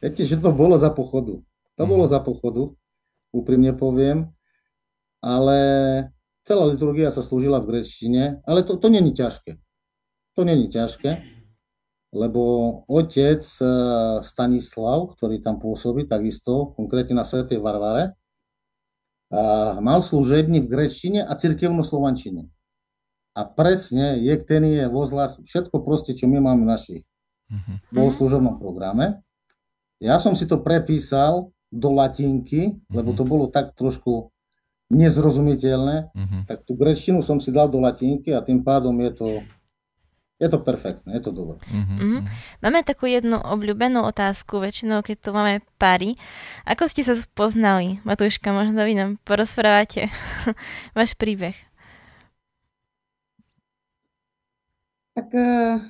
[0.00, 1.42] Viete, že to bolo za pochodu.
[1.76, 2.12] To bolo mhm.
[2.12, 2.72] za pochodu,
[3.32, 4.28] úprimne poviem.
[5.20, 5.58] Ale
[6.44, 9.58] celá liturgia sa slúžila v grečtine, ale to, to není ťažké.
[10.38, 11.20] To není ťažké,
[12.14, 12.42] lebo
[12.86, 13.68] otec eh,
[14.22, 18.20] Stanislav, ktorý tam pôsobí takisto, konkrétne na Svetej Varvare,
[19.78, 22.50] mal služební v grečtine a cirkevnú slovančine.
[23.38, 27.02] A presne je ten je vozhlas, všetko proste, čo my máme v našich
[27.46, 27.78] uh-huh.
[27.94, 29.22] bohoslužobnom programe.
[30.02, 34.34] Ja som si to prepísal do latinky, lebo to bolo tak trošku
[34.90, 36.42] nezrozumiteľné, uh-huh.
[36.50, 39.28] tak tú grečtinu som si dal do latinky a tým pádom je to
[40.40, 41.60] je to perfektné, je to dobré.
[41.68, 42.24] Mm-hmm.
[42.64, 46.16] Máme takú jednu obľúbenú otázku, väčšinou keď tu máme pary.
[46.64, 48.00] Ako ste sa spoznali?
[48.08, 50.08] Matúška, možno vy nám porozprávate
[50.96, 51.52] váš príbeh.
[55.12, 55.84] Tak uh,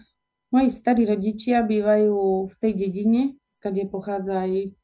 [0.51, 4.75] moji starí rodičia bývajú v tej dedine, skade pochádza aj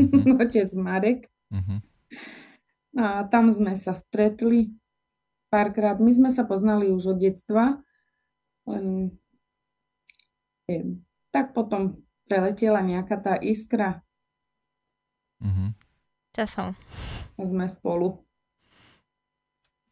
[0.00, 0.40] mm-hmm.
[0.48, 1.28] otec Marek.
[1.52, 1.93] Mm-hmm.
[2.94, 4.74] A tam sme sa stretli
[5.50, 5.98] párkrát.
[5.98, 7.78] My sme sa poznali už od detstva,
[8.66, 9.14] len
[10.66, 14.00] neviem, tak potom preletela nejaká tá iskra.
[15.44, 15.68] Mm-hmm.
[16.34, 16.72] Časom.
[17.36, 18.18] A sme spolu.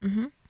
[0.02, 0.41] Mm-hmm.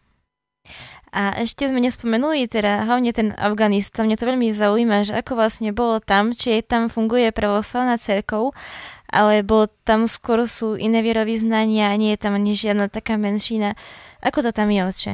[1.12, 4.08] A ešte sme nespomenuli teda hlavne ten Afganistan.
[4.08, 8.56] Mne to veľmi zaujíma, že ako vlastne bolo tam, či tam funguje pravoslavná cerkov,
[9.12, 13.76] alebo tam skôr sú iné vierovýznania a nie je tam ani žiadna taká menšina.
[14.24, 15.12] Ako to tam je, oče?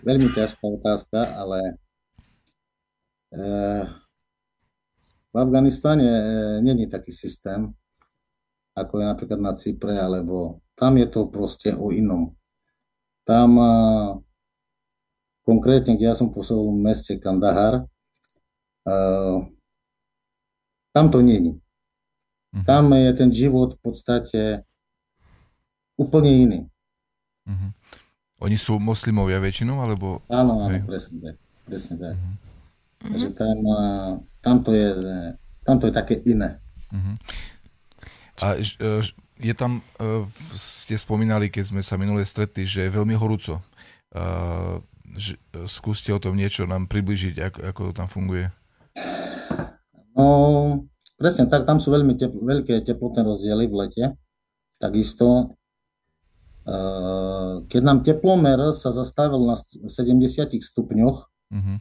[0.00, 1.76] Veľmi ťažká otázka, ale
[3.36, 3.42] e,
[5.28, 6.24] v Afganistane e,
[6.64, 7.76] není taký systém,
[8.76, 12.34] ako je napríklad na Cypre, alebo tam je to proste o inom.
[13.26, 13.58] Tam
[15.44, 17.84] konkrétne, kde ja som pôsobil v meste Kandahar,
[20.90, 21.60] tam to není.
[22.50, 22.64] Mhm.
[22.66, 24.42] Tam je ten život v podstate
[26.00, 26.60] úplne iný.
[27.44, 27.70] Uh-huh.
[28.40, 30.24] Oni sú moslimovia väčšinou, alebo...
[30.32, 31.36] Áno, áno, presne tak.
[31.68, 32.16] Presne tak.
[32.16, 32.34] Uh-huh.
[33.04, 33.56] Takže tam,
[34.40, 34.88] tam, to je,
[35.62, 36.56] tam to je také iné.
[36.88, 37.14] Uh-huh.
[38.40, 38.64] A e,
[39.40, 40.24] je tam, e,
[40.56, 43.60] ste spomínali, keď sme sa minule stretli, že je veľmi horúco.
[44.12, 44.22] E,
[45.66, 48.46] skúste o tom niečo nám približiť, ako, ako to tam funguje.
[50.14, 50.26] No,
[51.20, 54.04] presne tak, tam sú veľmi tep- veľké teplotné rozdiely v lete.
[54.80, 55.56] Takisto
[57.66, 61.76] keď nám teplomer sa zastavil na 70 stupňoch, uh-huh.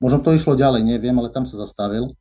[0.00, 2.16] možno to išlo ďalej, neviem, ale tam sa zastavil.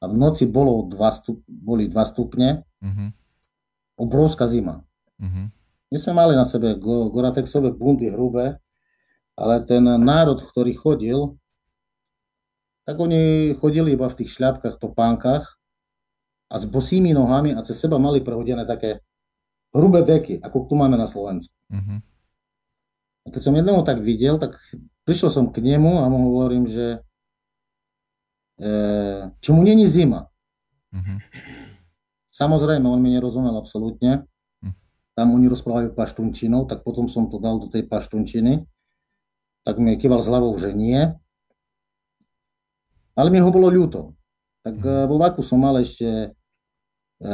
[0.00, 3.08] A v noci bolo 2 stup, boli 2 stupne, uh-huh.
[4.00, 4.80] obrovská zima.
[5.20, 5.52] Uh-huh.
[5.92, 8.56] My sme mali na sebe go, Goratexové bundy hrubé,
[9.36, 11.18] ale ten národ, ktorý chodil,
[12.88, 15.60] tak oni chodili iba v tých šľapkách, topánkach
[16.48, 19.04] a s bosými nohami a cez seba mali prehodené také
[19.70, 21.52] hrubé deky, ako tu máme na Slovensku.
[21.68, 22.00] Uh-huh.
[23.24, 24.56] A keď som jedného tak videl, tak
[25.04, 27.04] prišiel som k nemu a mu hovorím, že
[28.60, 28.70] e,
[29.40, 30.28] čo mu není zima.
[30.92, 31.18] Uh-huh.
[32.28, 34.28] Samozrejme, on mi nerozumel absolútne.
[34.60, 34.76] Uh-huh.
[35.16, 38.68] Tam oni rozprávajú paštunčinou, tak potom som to dal do tej paštunčiny.
[39.64, 41.00] Tak mi kýval s hlavou, že nie.
[43.16, 44.12] Ale mi ho bolo ľúto.
[44.60, 45.08] Tak uh-huh.
[45.08, 46.36] vo vaku som mal ešte
[47.20, 47.32] E,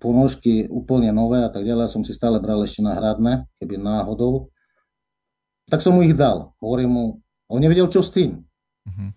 [0.00, 1.92] ponožky úplne nové a tak ďalej.
[1.92, 4.48] Som si stále bral ešte náhradné, keby náhodou.
[5.68, 6.56] Tak som mu ich dal.
[6.56, 7.04] Hovorím mu,
[7.52, 8.48] on nevedel, čo s tým.
[8.88, 9.12] Uh-huh.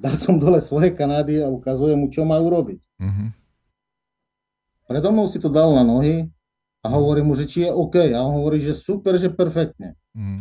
[0.00, 2.80] Dal som dole svoje Kanady a ukazujem mu, čo majú robiť.
[3.04, 3.28] Uh-huh.
[4.88, 6.24] Predo mnou si to dal na nohy
[6.80, 8.16] a hovorím mu, že či je OK.
[8.16, 10.00] A on hovorí, že super, že perfektne.
[10.16, 10.40] Uh-huh.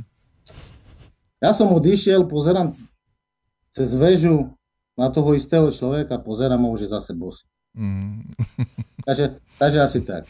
[1.44, 2.72] Ja som odišiel, pozerám
[3.72, 4.56] cez väžu
[5.00, 7.48] na toho istého človeka, pozerám ho, že zase bosý.
[7.72, 8.36] Mm.
[9.08, 10.28] takže, takže asi tak.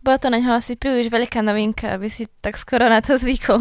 [0.00, 3.60] Bola to na ňo asi príliš veľká novinka, aby si tak skoro na to zvykol.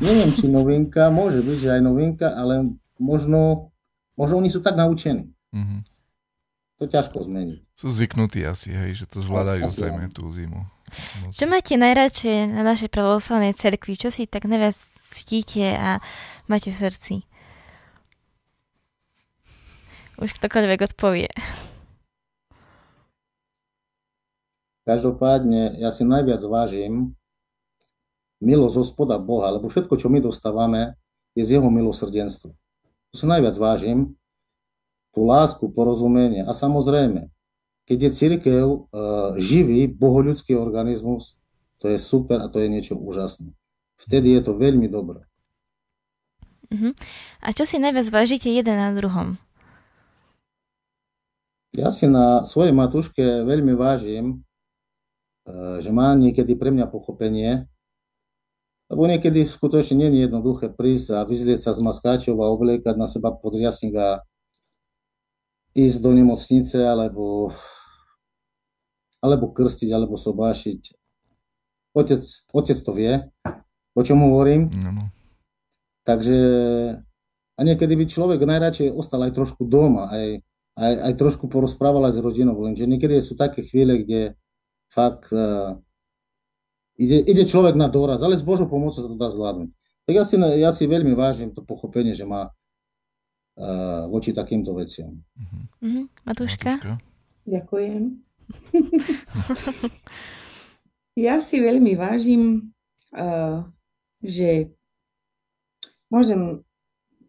[0.00, 3.71] Neviem, či novinka, môže byť, že aj novinka, ale možno,
[4.22, 5.34] možno oni sú tak naučení.
[5.50, 5.80] Mm-hmm.
[6.78, 7.58] To ťažko zmeniť.
[7.74, 10.62] Sú zvyknutí asi, hej, že to zvládajú asi, zrejme tú zimu.
[11.34, 13.98] Čo máte najradšej na našej pravoslavnej cerkvi?
[13.98, 14.78] Čo si tak najviac
[15.10, 15.98] cítite a
[16.46, 17.14] máte v srdci?
[20.22, 21.30] Už ktokoľvek odpovie.
[24.86, 27.14] Každopádne ja si najviac vážim
[28.42, 30.98] milosť hospoda Boha, lebo všetko, čo my dostávame,
[31.38, 32.50] je z jeho milosrdenstva.
[33.12, 34.16] To si najviac vážim,
[35.12, 36.40] tú lásku, porozumenie.
[36.48, 37.28] A samozrejme,
[37.84, 41.36] keď je církev uh, živý, bohoľudský organizmus,
[41.76, 43.52] to je super a to je niečo úžasné.
[44.00, 45.28] Vtedy je to veľmi dobré.
[46.72, 46.96] Uh-huh.
[47.44, 49.36] A čo si najviac vážite jeden na druhom?
[51.76, 54.24] Ja si na svojej matuške veľmi vážim,
[55.44, 57.68] e, že má niekedy pre mňa pochopenie,
[58.92, 63.08] lebo niekedy skutočne nie je jednoduché prísť a vyzrieť sa z maskáčov a obliekať na
[63.08, 64.20] seba podriasník a
[65.72, 67.56] ísť do nemocnice alebo,
[69.24, 70.92] alebo krstiť, alebo sobášiť.
[71.96, 72.20] Otec,
[72.52, 73.12] otec to vie,
[73.96, 74.68] o čom hovorím.
[74.76, 75.08] No.
[76.04, 76.36] Takže
[77.56, 80.44] a niekedy by človek najradšej ostal aj trošku doma, aj,
[80.76, 84.36] aj, aj trošku porozprával aj s rodinou, lenže niekedy sú také chvíle, kde
[84.92, 85.80] fakt uh,
[86.96, 89.70] ide, ide človek na doraz, ale s Božou pomocou sa to dá zvládnuť.
[90.02, 95.22] Tak ja si, ja si veľmi vážim to pochopenie, že má uh, voči takýmto veciam.
[95.80, 96.10] Uh-huh.
[96.26, 96.82] Matúška?
[97.46, 98.18] Ďakujem.
[101.26, 102.74] ja si veľmi vážim,
[103.14, 103.62] uh,
[104.22, 104.74] že
[106.10, 106.66] môžem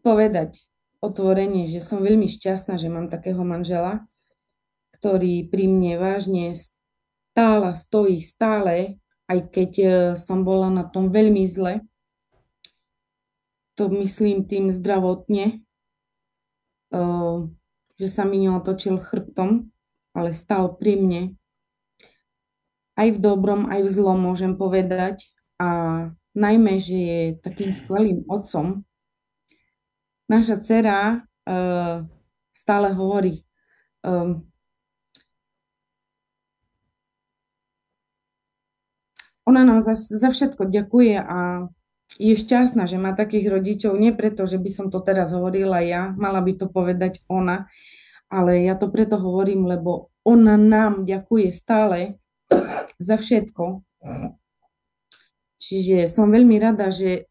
[0.04, 0.68] povedať
[1.04, 4.08] otvorene, že som veľmi šťastná, že mám takého manžela,
[5.00, 9.88] ktorý pri mne vážne stála, stojí stále, aj keď e,
[10.20, 11.84] som bola na tom veľmi zle.
[13.80, 15.64] To myslím tým zdravotne,
[16.94, 17.02] e,
[17.98, 19.72] že sa mi neotočil chrbtom,
[20.14, 21.24] ale stal pri mne.
[22.94, 25.34] Aj v dobrom, aj v zlom môžem povedať.
[25.58, 25.70] A
[26.38, 28.86] najmä, že je takým skvelým otcom.
[30.30, 32.06] Naša dcera uh,
[32.54, 33.46] stále hovorí,
[39.44, 41.68] ona nám za, za všetko ďakuje a
[42.22, 46.14] je šťastná, že má takých rodičov, nie preto, že by som to teraz hovorila ja,
[46.14, 47.66] mala by to povedať ona,
[48.30, 52.22] ale ja to preto hovorím, lebo ona nám ďakuje stále
[53.02, 53.84] za všetko.
[55.60, 57.28] Čiže som veľmi rada, že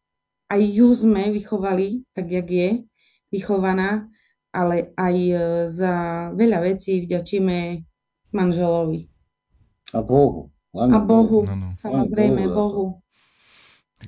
[0.49, 2.69] aj ju sme vychovali tak, jak je
[3.33, 4.09] vychovaná,
[4.53, 5.37] ale aj e,
[5.69, 5.93] za
[6.37, 7.81] veľa vecí vďačíme
[8.33, 9.09] manželovi.
[9.97, 10.52] A Bohu.
[10.73, 11.69] A Bohu, no, no.
[11.77, 12.97] samozrejme Bohu.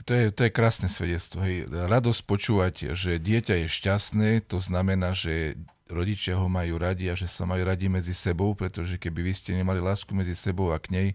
[0.03, 1.45] To je, to je krásne svedectvo.
[1.45, 1.71] Hej.
[1.71, 5.55] Radosť počúvať, že dieťa je šťastné, to znamená, že
[5.85, 9.53] rodičia ho majú radi a že sa majú radi medzi sebou, pretože keby vy ste
[9.53, 11.07] nemali lásku medzi sebou a k nej,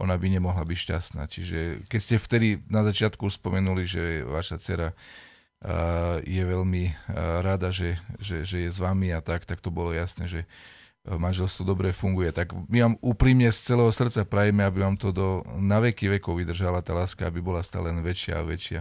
[0.00, 1.28] ona by nemohla byť šťastná.
[1.28, 4.96] Čiže keď ste vtedy na začiatku spomenuli, že vaša dcera
[6.24, 6.84] je veľmi
[7.44, 10.40] rada, že, že, že je s vami a tak, tak to bolo jasné, že
[11.04, 12.32] manželstvo dobre funguje.
[12.32, 16.40] Tak my vám úprimne z celého srdca prajeme, aby vám to do, na veky vekov
[16.40, 18.80] vydržala tá láska, aby bola stále len väčšia a väčšia.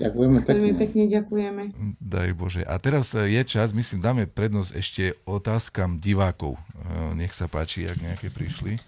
[0.00, 0.56] Ďakujeme pekne.
[0.56, 1.62] Veľmi pekne ďakujeme.
[2.00, 2.62] Daj Bože.
[2.64, 6.56] A teraz je čas, myslím, dáme prednosť ešte otázkam divákov.
[6.56, 6.60] E,
[7.20, 8.80] nech sa páči, ak nejaké prišli.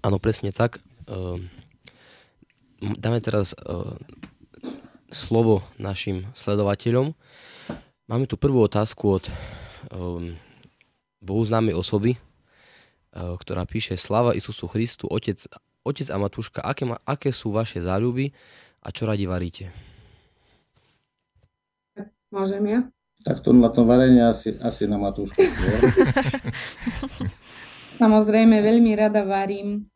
[0.00, 0.80] Áno, presne tak.
[2.78, 3.56] Dáme teraz
[5.10, 7.16] slovo našim sledovateľom.
[8.08, 9.24] Máme tu prvú otázku od
[11.18, 12.18] Bohu známej osoby, eh,
[13.12, 15.42] ktorá píše Slava Isusu Christu, otec,
[15.82, 18.30] otec a matúška, aké, ma, aké sú vaše záľuby
[18.82, 19.74] a čo radi varíte?
[22.30, 22.80] Môžem ja?
[23.26, 25.38] Tak to na tom varenie asi, asi na matúšku.
[28.00, 29.90] Samozrejme, veľmi rada varím.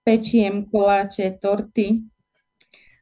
[0.00, 2.08] Pečiem koláče, torty.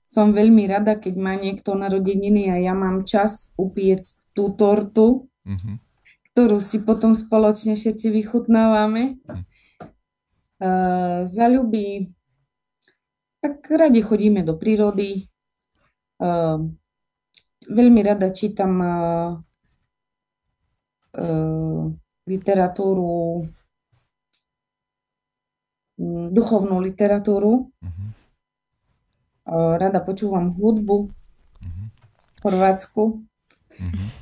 [0.02, 4.02] Som veľmi rada, keď má niekto narodeniny a ja mám čas upiec
[4.34, 5.30] tú tortu.
[5.46, 5.91] Mm-hmm
[6.32, 9.20] ktorú si potom spoločne všetci vychutnávame.
[10.56, 12.08] Uh, ľubí,
[13.44, 15.28] tak radi chodíme do prírody.
[16.16, 16.72] Uh,
[17.68, 19.28] veľmi rada čítam uh,
[21.20, 21.84] uh,
[22.24, 23.44] literatúru,
[26.00, 27.68] um, duchovnú literatúru.
[27.68, 28.08] Uh-huh.
[29.44, 31.86] Uh, rada počúvam hudbu uh-huh.
[32.24, 33.20] v Chorvátsku.
[33.20, 34.21] Uh-huh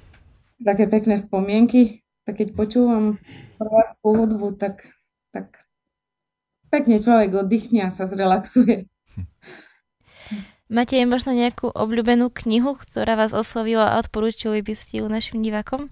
[0.60, 2.04] také pekné spomienky.
[2.28, 3.18] Tak keď počúvam
[3.56, 4.84] chorvátsku hudbu, tak,
[5.32, 5.56] tak
[6.68, 8.86] pekne človek oddychne a sa zrelaxuje.
[10.70, 15.90] Máte možno nejakú obľúbenú knihu, ktorá vás oslovila a odporúčili by ste ju našim divákom?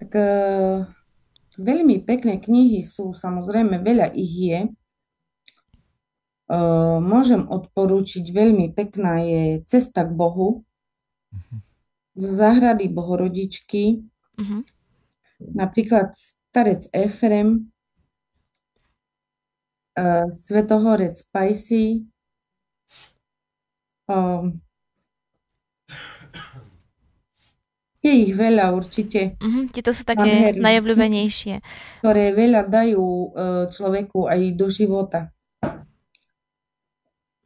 [0.00, 0.28] Tak e,
[1.60, 4.58] veľmi pekné knihy sú, samozrejme, veľa ich je.
[4.64, 4.68] E,
[7.04, 10.64] môžem odporúčiť, veľmi pekná je Cesta k Bohu.
[11.28, 11.73] Uh-huh
[12.14, 14.06] zo záhrady Bohorodičky,
[14.38, 14.62] uh-huh.
[15.54, 17.74] napríklad starec Efrem,
[19.98, 22.06] uh, Svetohorec Pajsi,
[24.06, 24.46] uh,
[28.04, 29.34] je ich veľa určite.
[29.40, 31.64] Uh-huh, tieto sú také najobľúbenejšie.
[32.04, 35.32] Ktoré veľa dajú uh, človeku aj do života.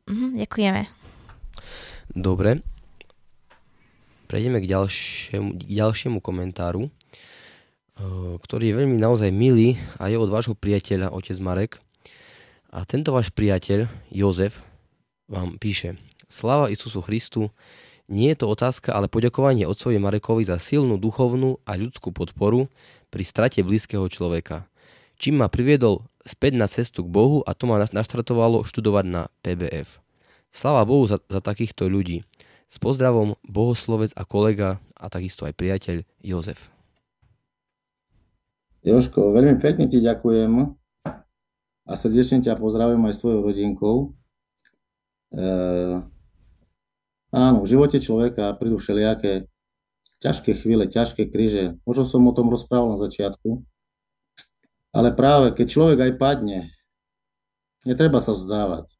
[0.09, 0.91] Uh-huh, ďakujeme.
[2.13, 2.78] Dobre.
[4.29, 6.93] Prejdeme k ďalšiemu, k ďalšiemu komentáru,
[8.45, 11.73] ktorý je veľmi naozaj milý a je od vášho priateľa, otec Marek.
[12.69, 14.61] A tento váš priateľ, Jozef,
[15.27, 15.97] vám píše
[16.29, 17.49] Sláva Isusu Christu,
[18.09, 22.73] nie je to otázka, ale poďakovanie otcovi Marekovi za silnú duchovnú a ľudskú podporu
[23.09, 24.65] pri strate blízkeho človeka.
[25.21, 30.01] Čím ma priviedol späť na cestu k Bohu a to ma naštartovalo študovať na PBF.
[30.49, 32.25] Sláva Bohu za, za takýchto ľudí.
[32.69, 36.69] S pozdravom bohoslovec a kolega a takisto aj priateľ Jozef.
[38.85, 40.77] Joško, veľmi pekne ti ďakujem
[41.89, 43.97] a srdečne ťa pozdravujem aj s tvojou rodinkou.
[45.33, 45.45] E,
[47.33, 49.49] áno, v živote človeka prídu všelijaké
[50.19, 51.79] ťažké chvíle, ťažké kríže.
[51.87, 53.63] Možno som o tom rozprával na začiatku.
[54.91, 56.61] Ale práve keď človek aj padne,
[57.87, 58.98] netreba sa vzdávať.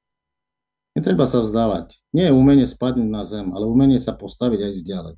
[0.99, 1.95] Netreba sa vzdávať.
[2.11, 5.15] Nie je umenie spadnúť na zem, ale umenie sa postaviť aj ďalej.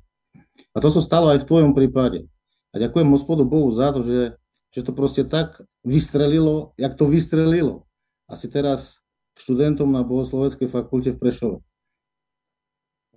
[0.71, 2.29] A to sa stalo aj v tvojom prípade.
[2.69, 4.37] A ďakujem hospodu Bohu za to, že,
[4.69, 7.89] že to proste tak vystrelilo, jak to vystrelilo.
[8.29, 9.01] Asi teraz
[9.33, 11.57] študentom na Bohosloveckej fakulte v Prešove.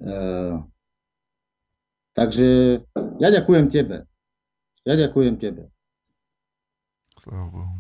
[0.01, 0.17] E,
[2.17, 2.81] takže
[3.21, 4.09] ja ďakujem tebe.
[4.89, 5.69] Ja ďakujem tebe.
[7.21, 7.77] Sláva Bohu.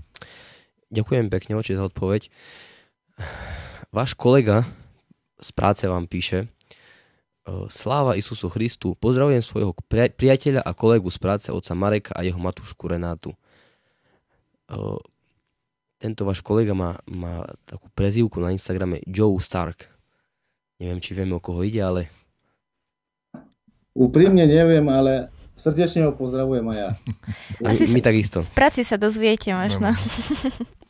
[0.93, 2.29] Ďakujem pekne, oči, za odpoveď.
[3.95, 4.67] Váš kolega
[5.39, 6.51] z práce vám píše,
[7.69, 9.77] Sláva Isusu Christu, pozdravujem svojho
[10.17, 13.37] priateľa a kolegu z práce otca Mareka a jeho matušku Renátu.
[16.01, 19.85] Tento váš kolega má, má takú prezývku na Instagrame Joe Stark.
[20.81, 22.09] Neviem, či vieme, o koho ide, ale...
[23.95, 26.91] Úprimne neviem, ale srdečne ho pozdravujem aj ja.
[27.63, 28.43] Asi my takisto.
[28.43, 29.95] V práci sa dozviete možno.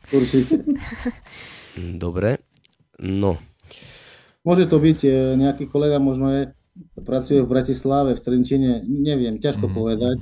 [0.09, 0.63] Určite.
[1.75, 2.39] Dobre.
[2.99, 3.37] No.
[4.47, 6.43] Môže to byť e, nejaký kolega, možno je,
[7.01, 9.79] pracuje v Bratislave, v Trenčine, neviem, ťažko mm-hmm.
[9.79, 10.17] povedať.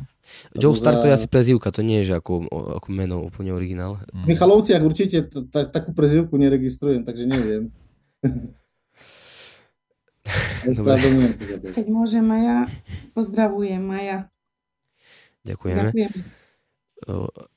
[0.55, 2.47] Joe Star to je asi prezývka, to nie je že ako,
[2.79, 3.99] ako meno úplne originál.
[4.15, 7.69] V Michalovciach určite t- t- takú prezývku neregistrujem, takže neviem.
[10.63, 10.95] Dobre.
[11.75, 12.71] Keď môžem Maja,
[13.11, 14.31] pozdravujem Maja.
[15.43, 15.91] Ďakujeme.
[15.91, 17.51] Ďakujem.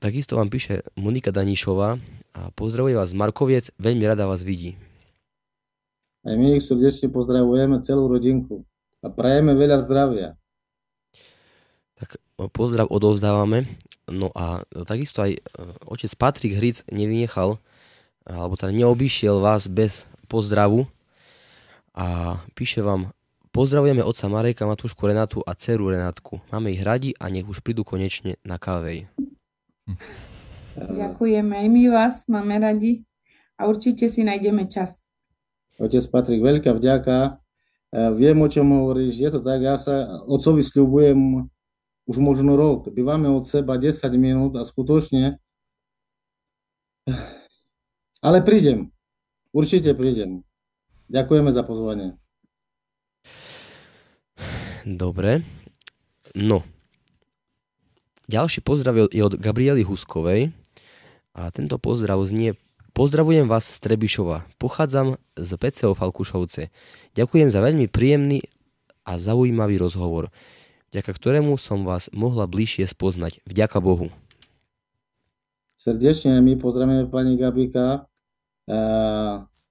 [0.00, 2.00] Takisto vám píše Monika Danišová
[2.32, 4.80] a pozdravuje vás Markoviec, veľmi rada vás vidí.
[6.24, 8.64] Aj my ich srdečne pozdravujeme celú rodinku
[9.04, 10.40] a prajeme veľa zdravia.
[12.00, 12.16] Tak
[12.56, 13.68] pozdrav odovzdávame.
[14.08, 15.40] No a takisto aj e,
[15.84, 17.60] otec Patrik Hric nevynechal,
[18.24, 20.88] alebo teda neobyšiel vás bez pozdravu
[21.92, 23.12] a píše vám
[23.50, 26.38] Pozdravujeme otca Mareka, Matúšku Renatu a dceru Renátku.
[26.54, 29.10] Máme ich radi a nech už prídu konečne na kávej.
[30.76, 33.04] Ďakujeme aj my vás, máme radi
[33.60, 35.04] a určite si nájdeme čas.
[35.80, 37.40] Otec Patrik, veľká vďaka.
[38.14, 39.18] Viem, o čom hovoríš.
[39.18, 41.50] Je to tak, ja sa otcovi sľubujem
[42.06, 42.86] už možno rok.
[42.90, 45.42] Bývame od seba 10 minút a skutočne...
[48.20, 48.92] Ale prídem.
[49.50, 50.44] Určite prídem.
[51.10, 52.14] Ďakujeme za pozvanie.
[54.84, 55.42] Dobre.
[56.36, 56.62] No.
[58.30, 60.54] Ďalší pozdrav je od Gabriely Huskovej
[61.34, 62.54] a tento pozdrav znie
[62.94, 64.46] Pozdravujem vás z Trebišova.
[64.54, 66.70] Pochádzam z PCO Falkušovce.
[67.18, 68.46] Ďakujem za veľmi príjemný
[69.02, 70.30] a zaujímavý rozhovor,
[70.94, 73.42] vďaka ktorému som vás mohla bližšie spoznať.
[73.50, 74.14] Vďaka Bohu.
[75.78, 78.06] Srdečne my pozdravujeme pani Gabika.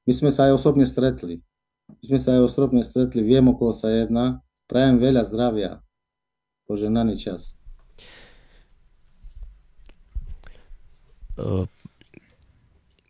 [0.04, 1.44] My sme sa aj osobne stretli.
[1.88, 4.44] My sme sa aj osobne stretli, viem, o koho sa jedná.
[4.68, 5.80] Prajem veľa zdravia.
[6.68, 7.59] Poženaný čas.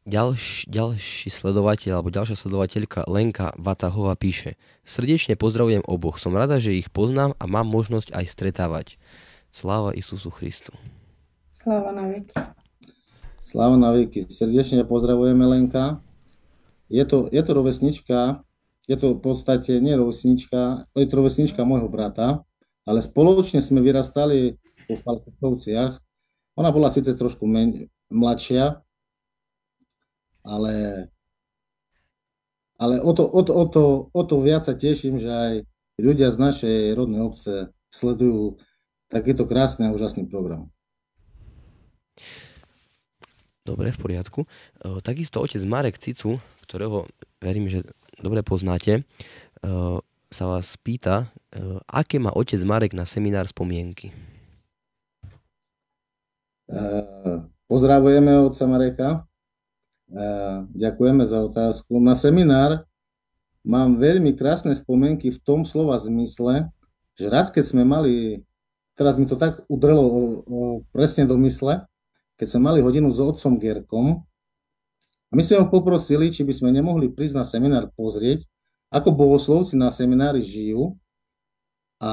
[0.10, 6.18] Ďalš, ďalší sledovateľ alebo ďalšia sledovateľka Lenka Vatahová píše Srdečne pozdravujem oboch.
[6.18, 8.88] Som rada, že ich poznám a mám možnosť aj stretávať.
[9.54, 10.74] Sláva Isusu Christu.
[11.54, 12.34] Sláva na veky.
[13.46, 14.26] Sláva na veky.
[14.34, 16.02] Srdečne pozdravujeme Lenka.
[16.90, 18.42] Je to, je to rovesnička,
[18.90, 22.42] je to v podstate nie rovesnička, je to rovesnička môjho brata,
[22.82, 24.58] ale spoločne sme vyrastali
[24.90, 26.02] po Falkovciach.
[26.58, 28.82] Ona bola síce trošku men- mladšia,
[30.44, 30.74] ale,
[32.78, 33.84] ale o, to, o, to, o, to,
[34.14, 35.54] o to viac sa teším, že aj
[36.02, 38.58] ľudia z našej rodnej obce sledujú
[39.10, 40.70] takýto krásny a úžasný program.
[43.66, 44.40] Dobre, v poriadku.
[44.46, 44.48] E,
[45.06, 47.06] takisto otec Marek Cicu, ktorého
[47.38, 47.86] verím, že
[48.18, 49.04] dobre poznáte, e,
[50.30, 54.10] sa vás pýta, e, aké má otec Marek na seminár spomienky?
[57.70, 59.10] Pozdravujeme otca Mareka.
[60.74, 62.02] Ďakujeme za otázku.
[62.02, 62.90] Na seminár
[63.62, 66.74] mám veľmi krásne spomienky v tom slova zmysle,
[67.14, 68.42] že raz, keď sme mali,
[68.98, 70.60] teraz mi to tak udrelo o, o,
[70.90, 71.86] presne do mysle,
[72.42, 74.26] keď sme mali hodinu s otcom Gerkom,
[75.30, 78.50] a my sme ho poprosili, či by sme nemohli prísť na seminár pozrieť,
[78.90, 80.98] ako bohoslovci na seminári žijú
[82.02, 82.12] a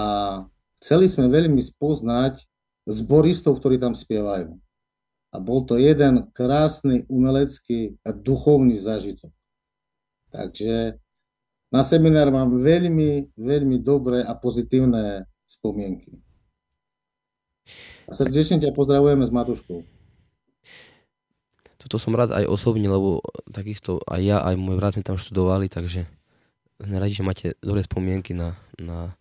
[0.85, 2.45] chceli sme veľmi spoznať
[2.85, 4.53] zboristov, ktorí tam spievajú.
[5.35, 9.33] A bol to jeden krásny umelecký a duchovný zážitok.
[10.31, 10.97] Takže
[11.73, 16.19] na seminár mám veľmi, veľmi dobré a pozitívne spomienky.
[18.07, 19.83] A srdečne ťa pozdravujeme s Matuškou.
[21.83, 25.71] Toto som rád aj osobne, lebo takisto aj ja, aj môj brat sme tam študovali,
[25.71, 26.07] takže
[26.83, 29.15] sme radi, že máte dobré spomienky na, na,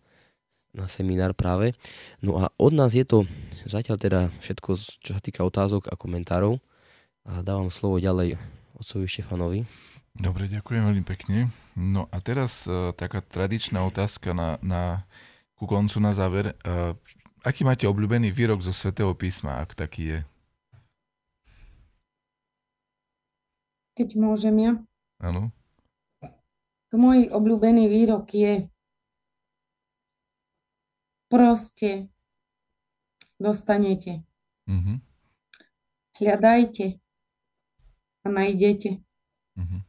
[0.76, 1.72] na seminár práve.
[2.20, 3.24] No a od nás je to
[3.64, 6.60] zatiaľ teda všetko, čo sa týka otázok a komentárov.
[7.26, 8.36] A dávam slovo ďalej
[8.76, 9.60] otcovi Štefanovi.
[10.16, 11.50] Dobre, ďakujem veľmi pekne.
[11.74, 15.04] No a teraz uh, taká tradičná otázka na, na,
[15.56, 16.54] ku koncu na záver.
[16.62, 16.94] Uh,
[17.44, 20.18] aký máte obľúbený výrok zo svätého písma, ak taký je?
[23.96, 24.72] Keď môžem ja.
[25.20, 25.52] Áno.
[26.96, 28.68] Môj obľúbený výrok je
[31.28, 32.08] proste
[33.40, 34.24] dostanete.
[34.66, 34.96] Mm-hmm.
[36.16, 36.86] Hľadajte
[38.24, 38.90] a nájdete.
[39.56, 39.80] Mm-hmm.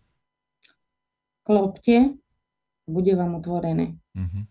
[1.47, 1.97] Klopte,
[2.87, 3.95] bude vám otvorené.
[4.15, 4.43] Mm-hmm.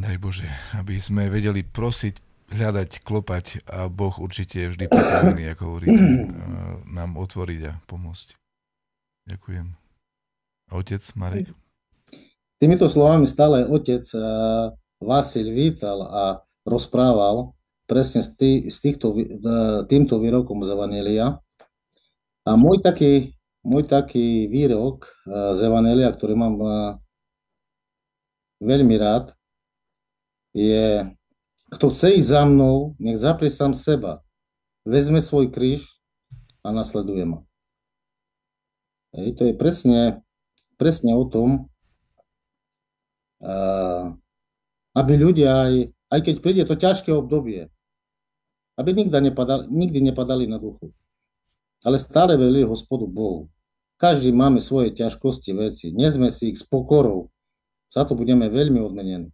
[0.00, 0.46] Daj Bože,
[0.78, 2.14] aby sme vedeli prosiť
[2.50, 6.04] hľadať, klopať a Boh určite je vždy pripravený, ako hovoríte,
[6.98, 8.28] nám otvoriť a pomôcť.
[9.30, 9.66] Ďakujem.
[10.70, 11.50] A otec Marek?
[12.60, 14.04] Týmito slovami stále otec
[15.00, 17.56] Vasil vítal a rozprával
[17.88, 19.16] presne z, tý, z týchto,
[19.88, 21.40] týmto výrokom z Evanelia.
[22.44, 23.34] A môj taký,
[23.64, 26.54] môj taký výrok z Evanelia, ktorý mám
[28.60, 29.32] veľmi rád,
[30.52, 31.08] je
[31.70, 34.20] kto chce ísť za mnou, nech zaprie sám seba,
[34.82, 35.86] vezme svoj kríž
[36.66, 37.40] a nasleduje ma.
[39.14, 40.00] Hej, to je presne,
[40.78, 41.70] presne o tom,
[43.42, 44.14] uh,
[44.96, 45.74] aby ľudia, aj,
[46.10, 47.70] aj keď príde to ťažké obdobie,
[48.80, 50.90] aby nikdy nepadali, nikdy nepadali na duchu,
[51.84, 53.48] ale stále velili hospodu Bohu.
[54.00, 55.86] Každý máme svoje ťažkosti, veci.
[55.92, 57.28] Nezme si ich s pokorou.
[57.92, 59.28] Za to budeme veľmi odmenení.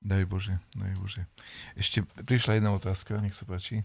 [0.00, 1.26] Daj Bože, daj Bože.
[1.74, 3.82] Ešte prišla jedna otázka, nech sa páči.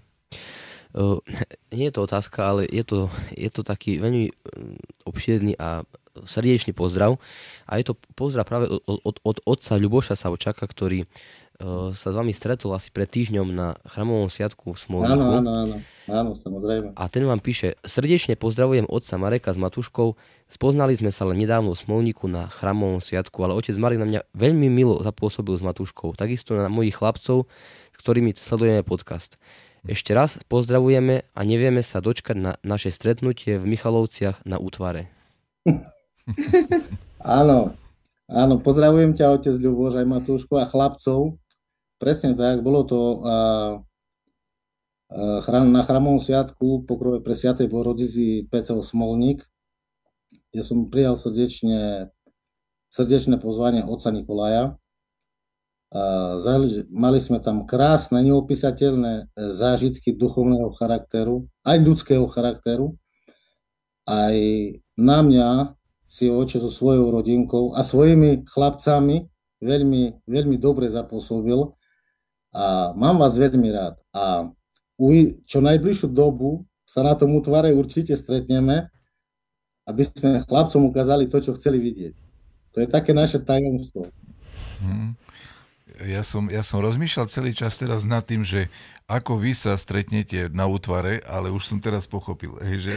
[1.75, 4.31] Nie je to otázka, ale je to, je to taký veľmi
[5.03, 5.83] obšírny a
[6.23, 7.19] srdečný pozdrav.
[7.67, 12.15] A je to pozdrav práve od, od, od otca Ľuboša Savočaka, ktorý uh, sa s
[12.15, 15.19] vami stretol asi pred týždňom na chramovom sviatku v Smolníku.
[15.19, 15.75] Áno, áno, áno,
[16.07, 16.95] áno, samozrejme.
[16.95, 20.15] A ten vám píše, srdečne pozdravujem otca Mareka s Matuškou,
[20.45, 24.21] Spoznali sme sa len nedávno v Smolníku na chramovom sviatku, ale otec Marek na mňa
[24.37, 27.49] veľmi milo zapôsobil s Matúškou, takisto na mojich chlapcov,
[27.89, 29.41] s ktorými sledujeme podcast.
[29.85, 35.13] Ešte raz pozdravujeme a nevieme sa dočkať na naše stretnutie v Michalovciach na útvare.
[37.21, 37.77] áno,
[38.25, 41.37] áno, pozdravujem ťa otec Ľuboš aj Matúšku a chlapcov.
[42.01, 43.37] Presne tak, bolo to a,
[45.13, 49.45] a, na chramovom sviatku pokrove pre Sviatej Borodizi Pecov Smolník
[50.55, 52.09] ja som prijal srdečne,
[52.87, 54.79] srdečné pozvanie otca Nikolaja.
[56.91, 59.23] Mali sme tam krásne, neopísateľné e,
[59.53, 62.97] zážitky duchovného charakteru, aj ľudského charakteru.
[64.05, 64.35] Aj
[64.97, 65.49] na mňa
[66.05, 69.25] si oče so svojou rodinkou a svojimi chlapcami
[69.63, 71.73] veľmi, veľmi dobre zapôsobil
[72.53, 73.97] a mám vás veľmi rád.
[74.13, 74.51] A
[75.49, 78.93] čo najbližšiu dobu sa na tom útvare určite stretneme
[79.85, 82.15] aby sme chlapcom ukázali to, čo chceli vidieť.
[82.73, 84.09] To je také naše tajomstvo.
[84.81, 85.13] Hmm.
[86.03, 88.67] Ja som, ja som rozmýšľal celý čas teraz nad tým, že
[89.07, 92.57] ako vy sa stretnete na útvare, ale už som teraz pochopil.
[92.59, 92.91] Hej, že...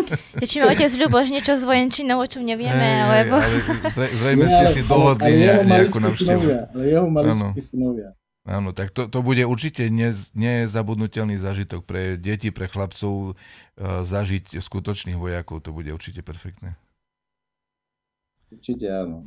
[0.50, 3.34] Či má otec Ľuboš niečo z vojenčinou, o čom nevieme, hej, alebo...
[3.40, 6.44] Ale zrejme ste si dohodli nejakú navštevu.
[6.76, 8.12] Ale jeho maličkí synovia.
[8.46, 14.62] Áno, tak to, to bude určite nez, nezabudnutelný zážitok pre deti, pre chlapcov uh, zažiť
[14.62, 15.66] skutočných vojakov.
[15.66, 16.78] To bude určite perfektné.
[18.54, 19.26] Určite áno.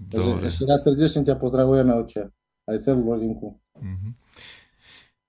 [0.00, 2.32] Takže ešte raz srdečne ťa pozdravujeme, oče.
[2.64, 3.60] Aj celú rodinku.
[3.76, 4.12] Mm-hmm.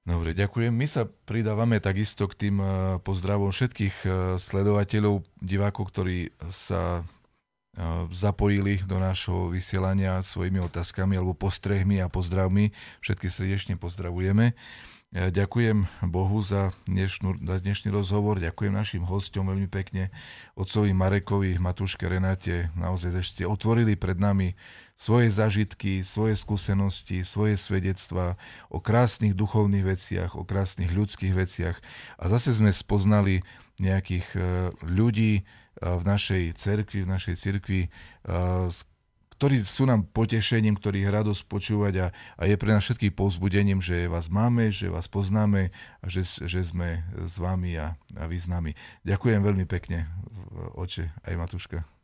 [0.06, 0.70] Dobre, ďakujem.
[0.70, 2.62] My sa pridávame takisto k tým
[3.02, 4.06] pozdravom všetkých
[4.38, 7.02] sledovateľov, divákov, ktorí sa
[8.14, 12.72] zapojili do nášho vysielania svojimi otázkami alebo postrehmi a pozdravmi.
[13.02, 14.54] Všetky srdečne pozdravujeme.
[15.16, 20.12] Ďakujem Bohu za, dnešnú, za dnešný rozhovor, ďakujem našim hostom veľmi pekne,
[20.60, 24.60] otcovi Marekovi, Matúške Renate, naozaj ste otvorili pred nami
[24.96, 28.40] svoje zažitky, svoje skúsenosti, svoje svedectvá
[28.72, 31.78] o krásnych duchovných veciach, o krásnych ľudských veciach
[32.16, 33.44] a zase sme spoznali
[33.76, 34.40] nejakých e,
[34.88, 35.42] ľudí e,
[35.84, 37.90] v našej cerkvi, v našej cirkvi, e,
[39.36, 42.08] ktorí sú nám potešením, ktorých radosť počúvať a,
[42.40, 46.64] a je pre nás všetkých povzbudením, že vás máme, že vás poznáme a že, že
[46.64, 48.72] sme s vami a, a vy s nami.
[49.04, 50.08] Ďakujem veľmi pekne,
[50.80, 51.95] oče, aj Matúška.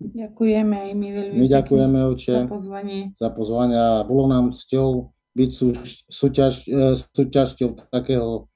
[0.00, 3.00] Ďakujeme aj my veľmi My ďakujeme, oče, za pozvanie.
[3.12, 5.66] Za pozvanie a bolo nám cťou byť sú,
[6.08, 8.48] súťaž, e, súťažťou takého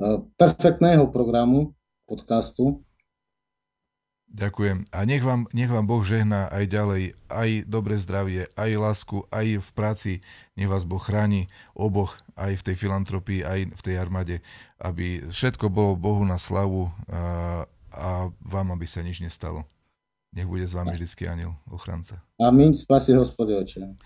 [0.00, 1.76] e, perfektného programu,
[2.08, 2.86] podcastu
[4.36, 4.84] Ďakujem.
[4.92, 9.64] A nech vám, nech vám Boh žehná aj ďalej, aj dobré zdravie, aj lásku, aj
[9.64, 10.12] v práci.
[10.60, 14.44] Nech vás Boh chráni oboch, aj v tej filantropii, aj v tej armáde,
[14.76, 17.64] aby všetko bolo Bohu na slavu a,
[17.96, 19.64] a vám, aby sa nič nestalo.
[20.36, 22.20] Nech bude s vami vždycky aniel, ochranca.
[22.36, 23.96] Amin, spasi hospode oče.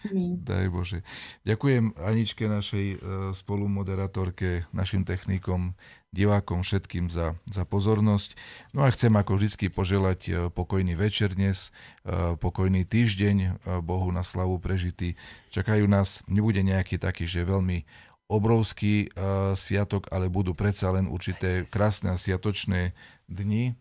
[0.47, 1.03] Daj Bože.
[1.43, 2.97] Ďakujem Aničke, našej e,
[3.35, 5.74] spolumoderatorke, našim technikom,
[6.14, 8.39] divákom, všetkým za, za pozornosť.
[8.70, 11.74] No a chcem ako vždy poželať e, pokojný večer dnes,
[12.07, 15.18] e, pokojný týždeň, Bohu na slavu prežitý.
[15.51, 17.83] Čakajú nás, nebude nejaký taký, že veľmi
[18.31, 19.11] obrovský
[19.59, 22.95] sviatok, ale budú predsa len určité krásne a sviatočné
[23.26, 23.74] dni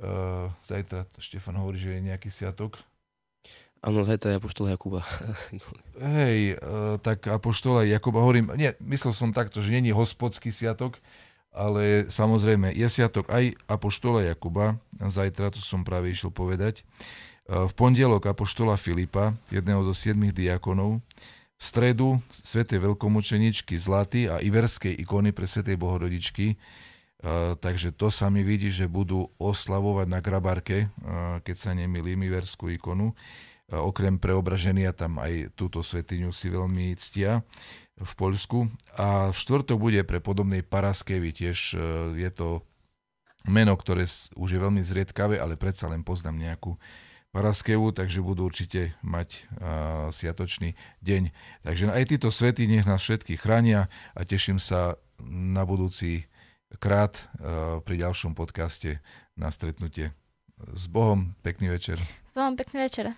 [0.00, 2.80] Uh, zajtra Štefan hovorí, že je nejaký sviatok.
[3.84, 5.04] Áno, zajtra je Apoštola Jakuba.
[6.16, 10.96] Hej, uh, tak Apoštola Jakuba hovorím, nie, myslel som takto, že není hospodský sviatok,
[11.52, 16.80] ale samozrejme je sviatok aj Apoštola Jakuba, zajtra, to som práve išiel povedať.
[17.44, 21.04] Uh, v pondelok Apoštola Filipa, jedného zo siedmých diakonov,
[21.60, 26.56] v stredu svätej veľkomučeničky Zlaty a Iverskej ikony pre svätej Bohorodičky,
[27.60, 30.88] takže to sa mi vidí, že budú oslavovať na Grabarke,
[31.44, 33.12] keď sa nemýlim, Iverskú ikonu.
[33.70, 37.46] Okrem preobraženia tam aj túto svetiňu si veľmi ctia
[38.00, 38.66] v Poľsku.
[38.98, 41.78] A v štvrtok bude pre podobnej Paraskevi tiež
[42.18, 42.66] je to
[43.46, 46.80] meno, ktoré už je veľmi zriedkavé, ale predsa len poznám nejakú
[47.30, 49.46] Paraskevu, takže budú určite mať
[50.10, 51.30] sviatočný deň.
[51.62, 53.86] Takže aj títo svety nech nás všetkých chránia
[54.18, 54.98] a teším sa
[55.30, 56.26] na budúci
[56.78, 59.02] krát eh, pri ďalšom podcaste
[59.34, 60.14] na stretnutie.
[60.76, 61.96] S Bohom, pekný večer.
[61.98, 63.16] S Bohom, pekný večer.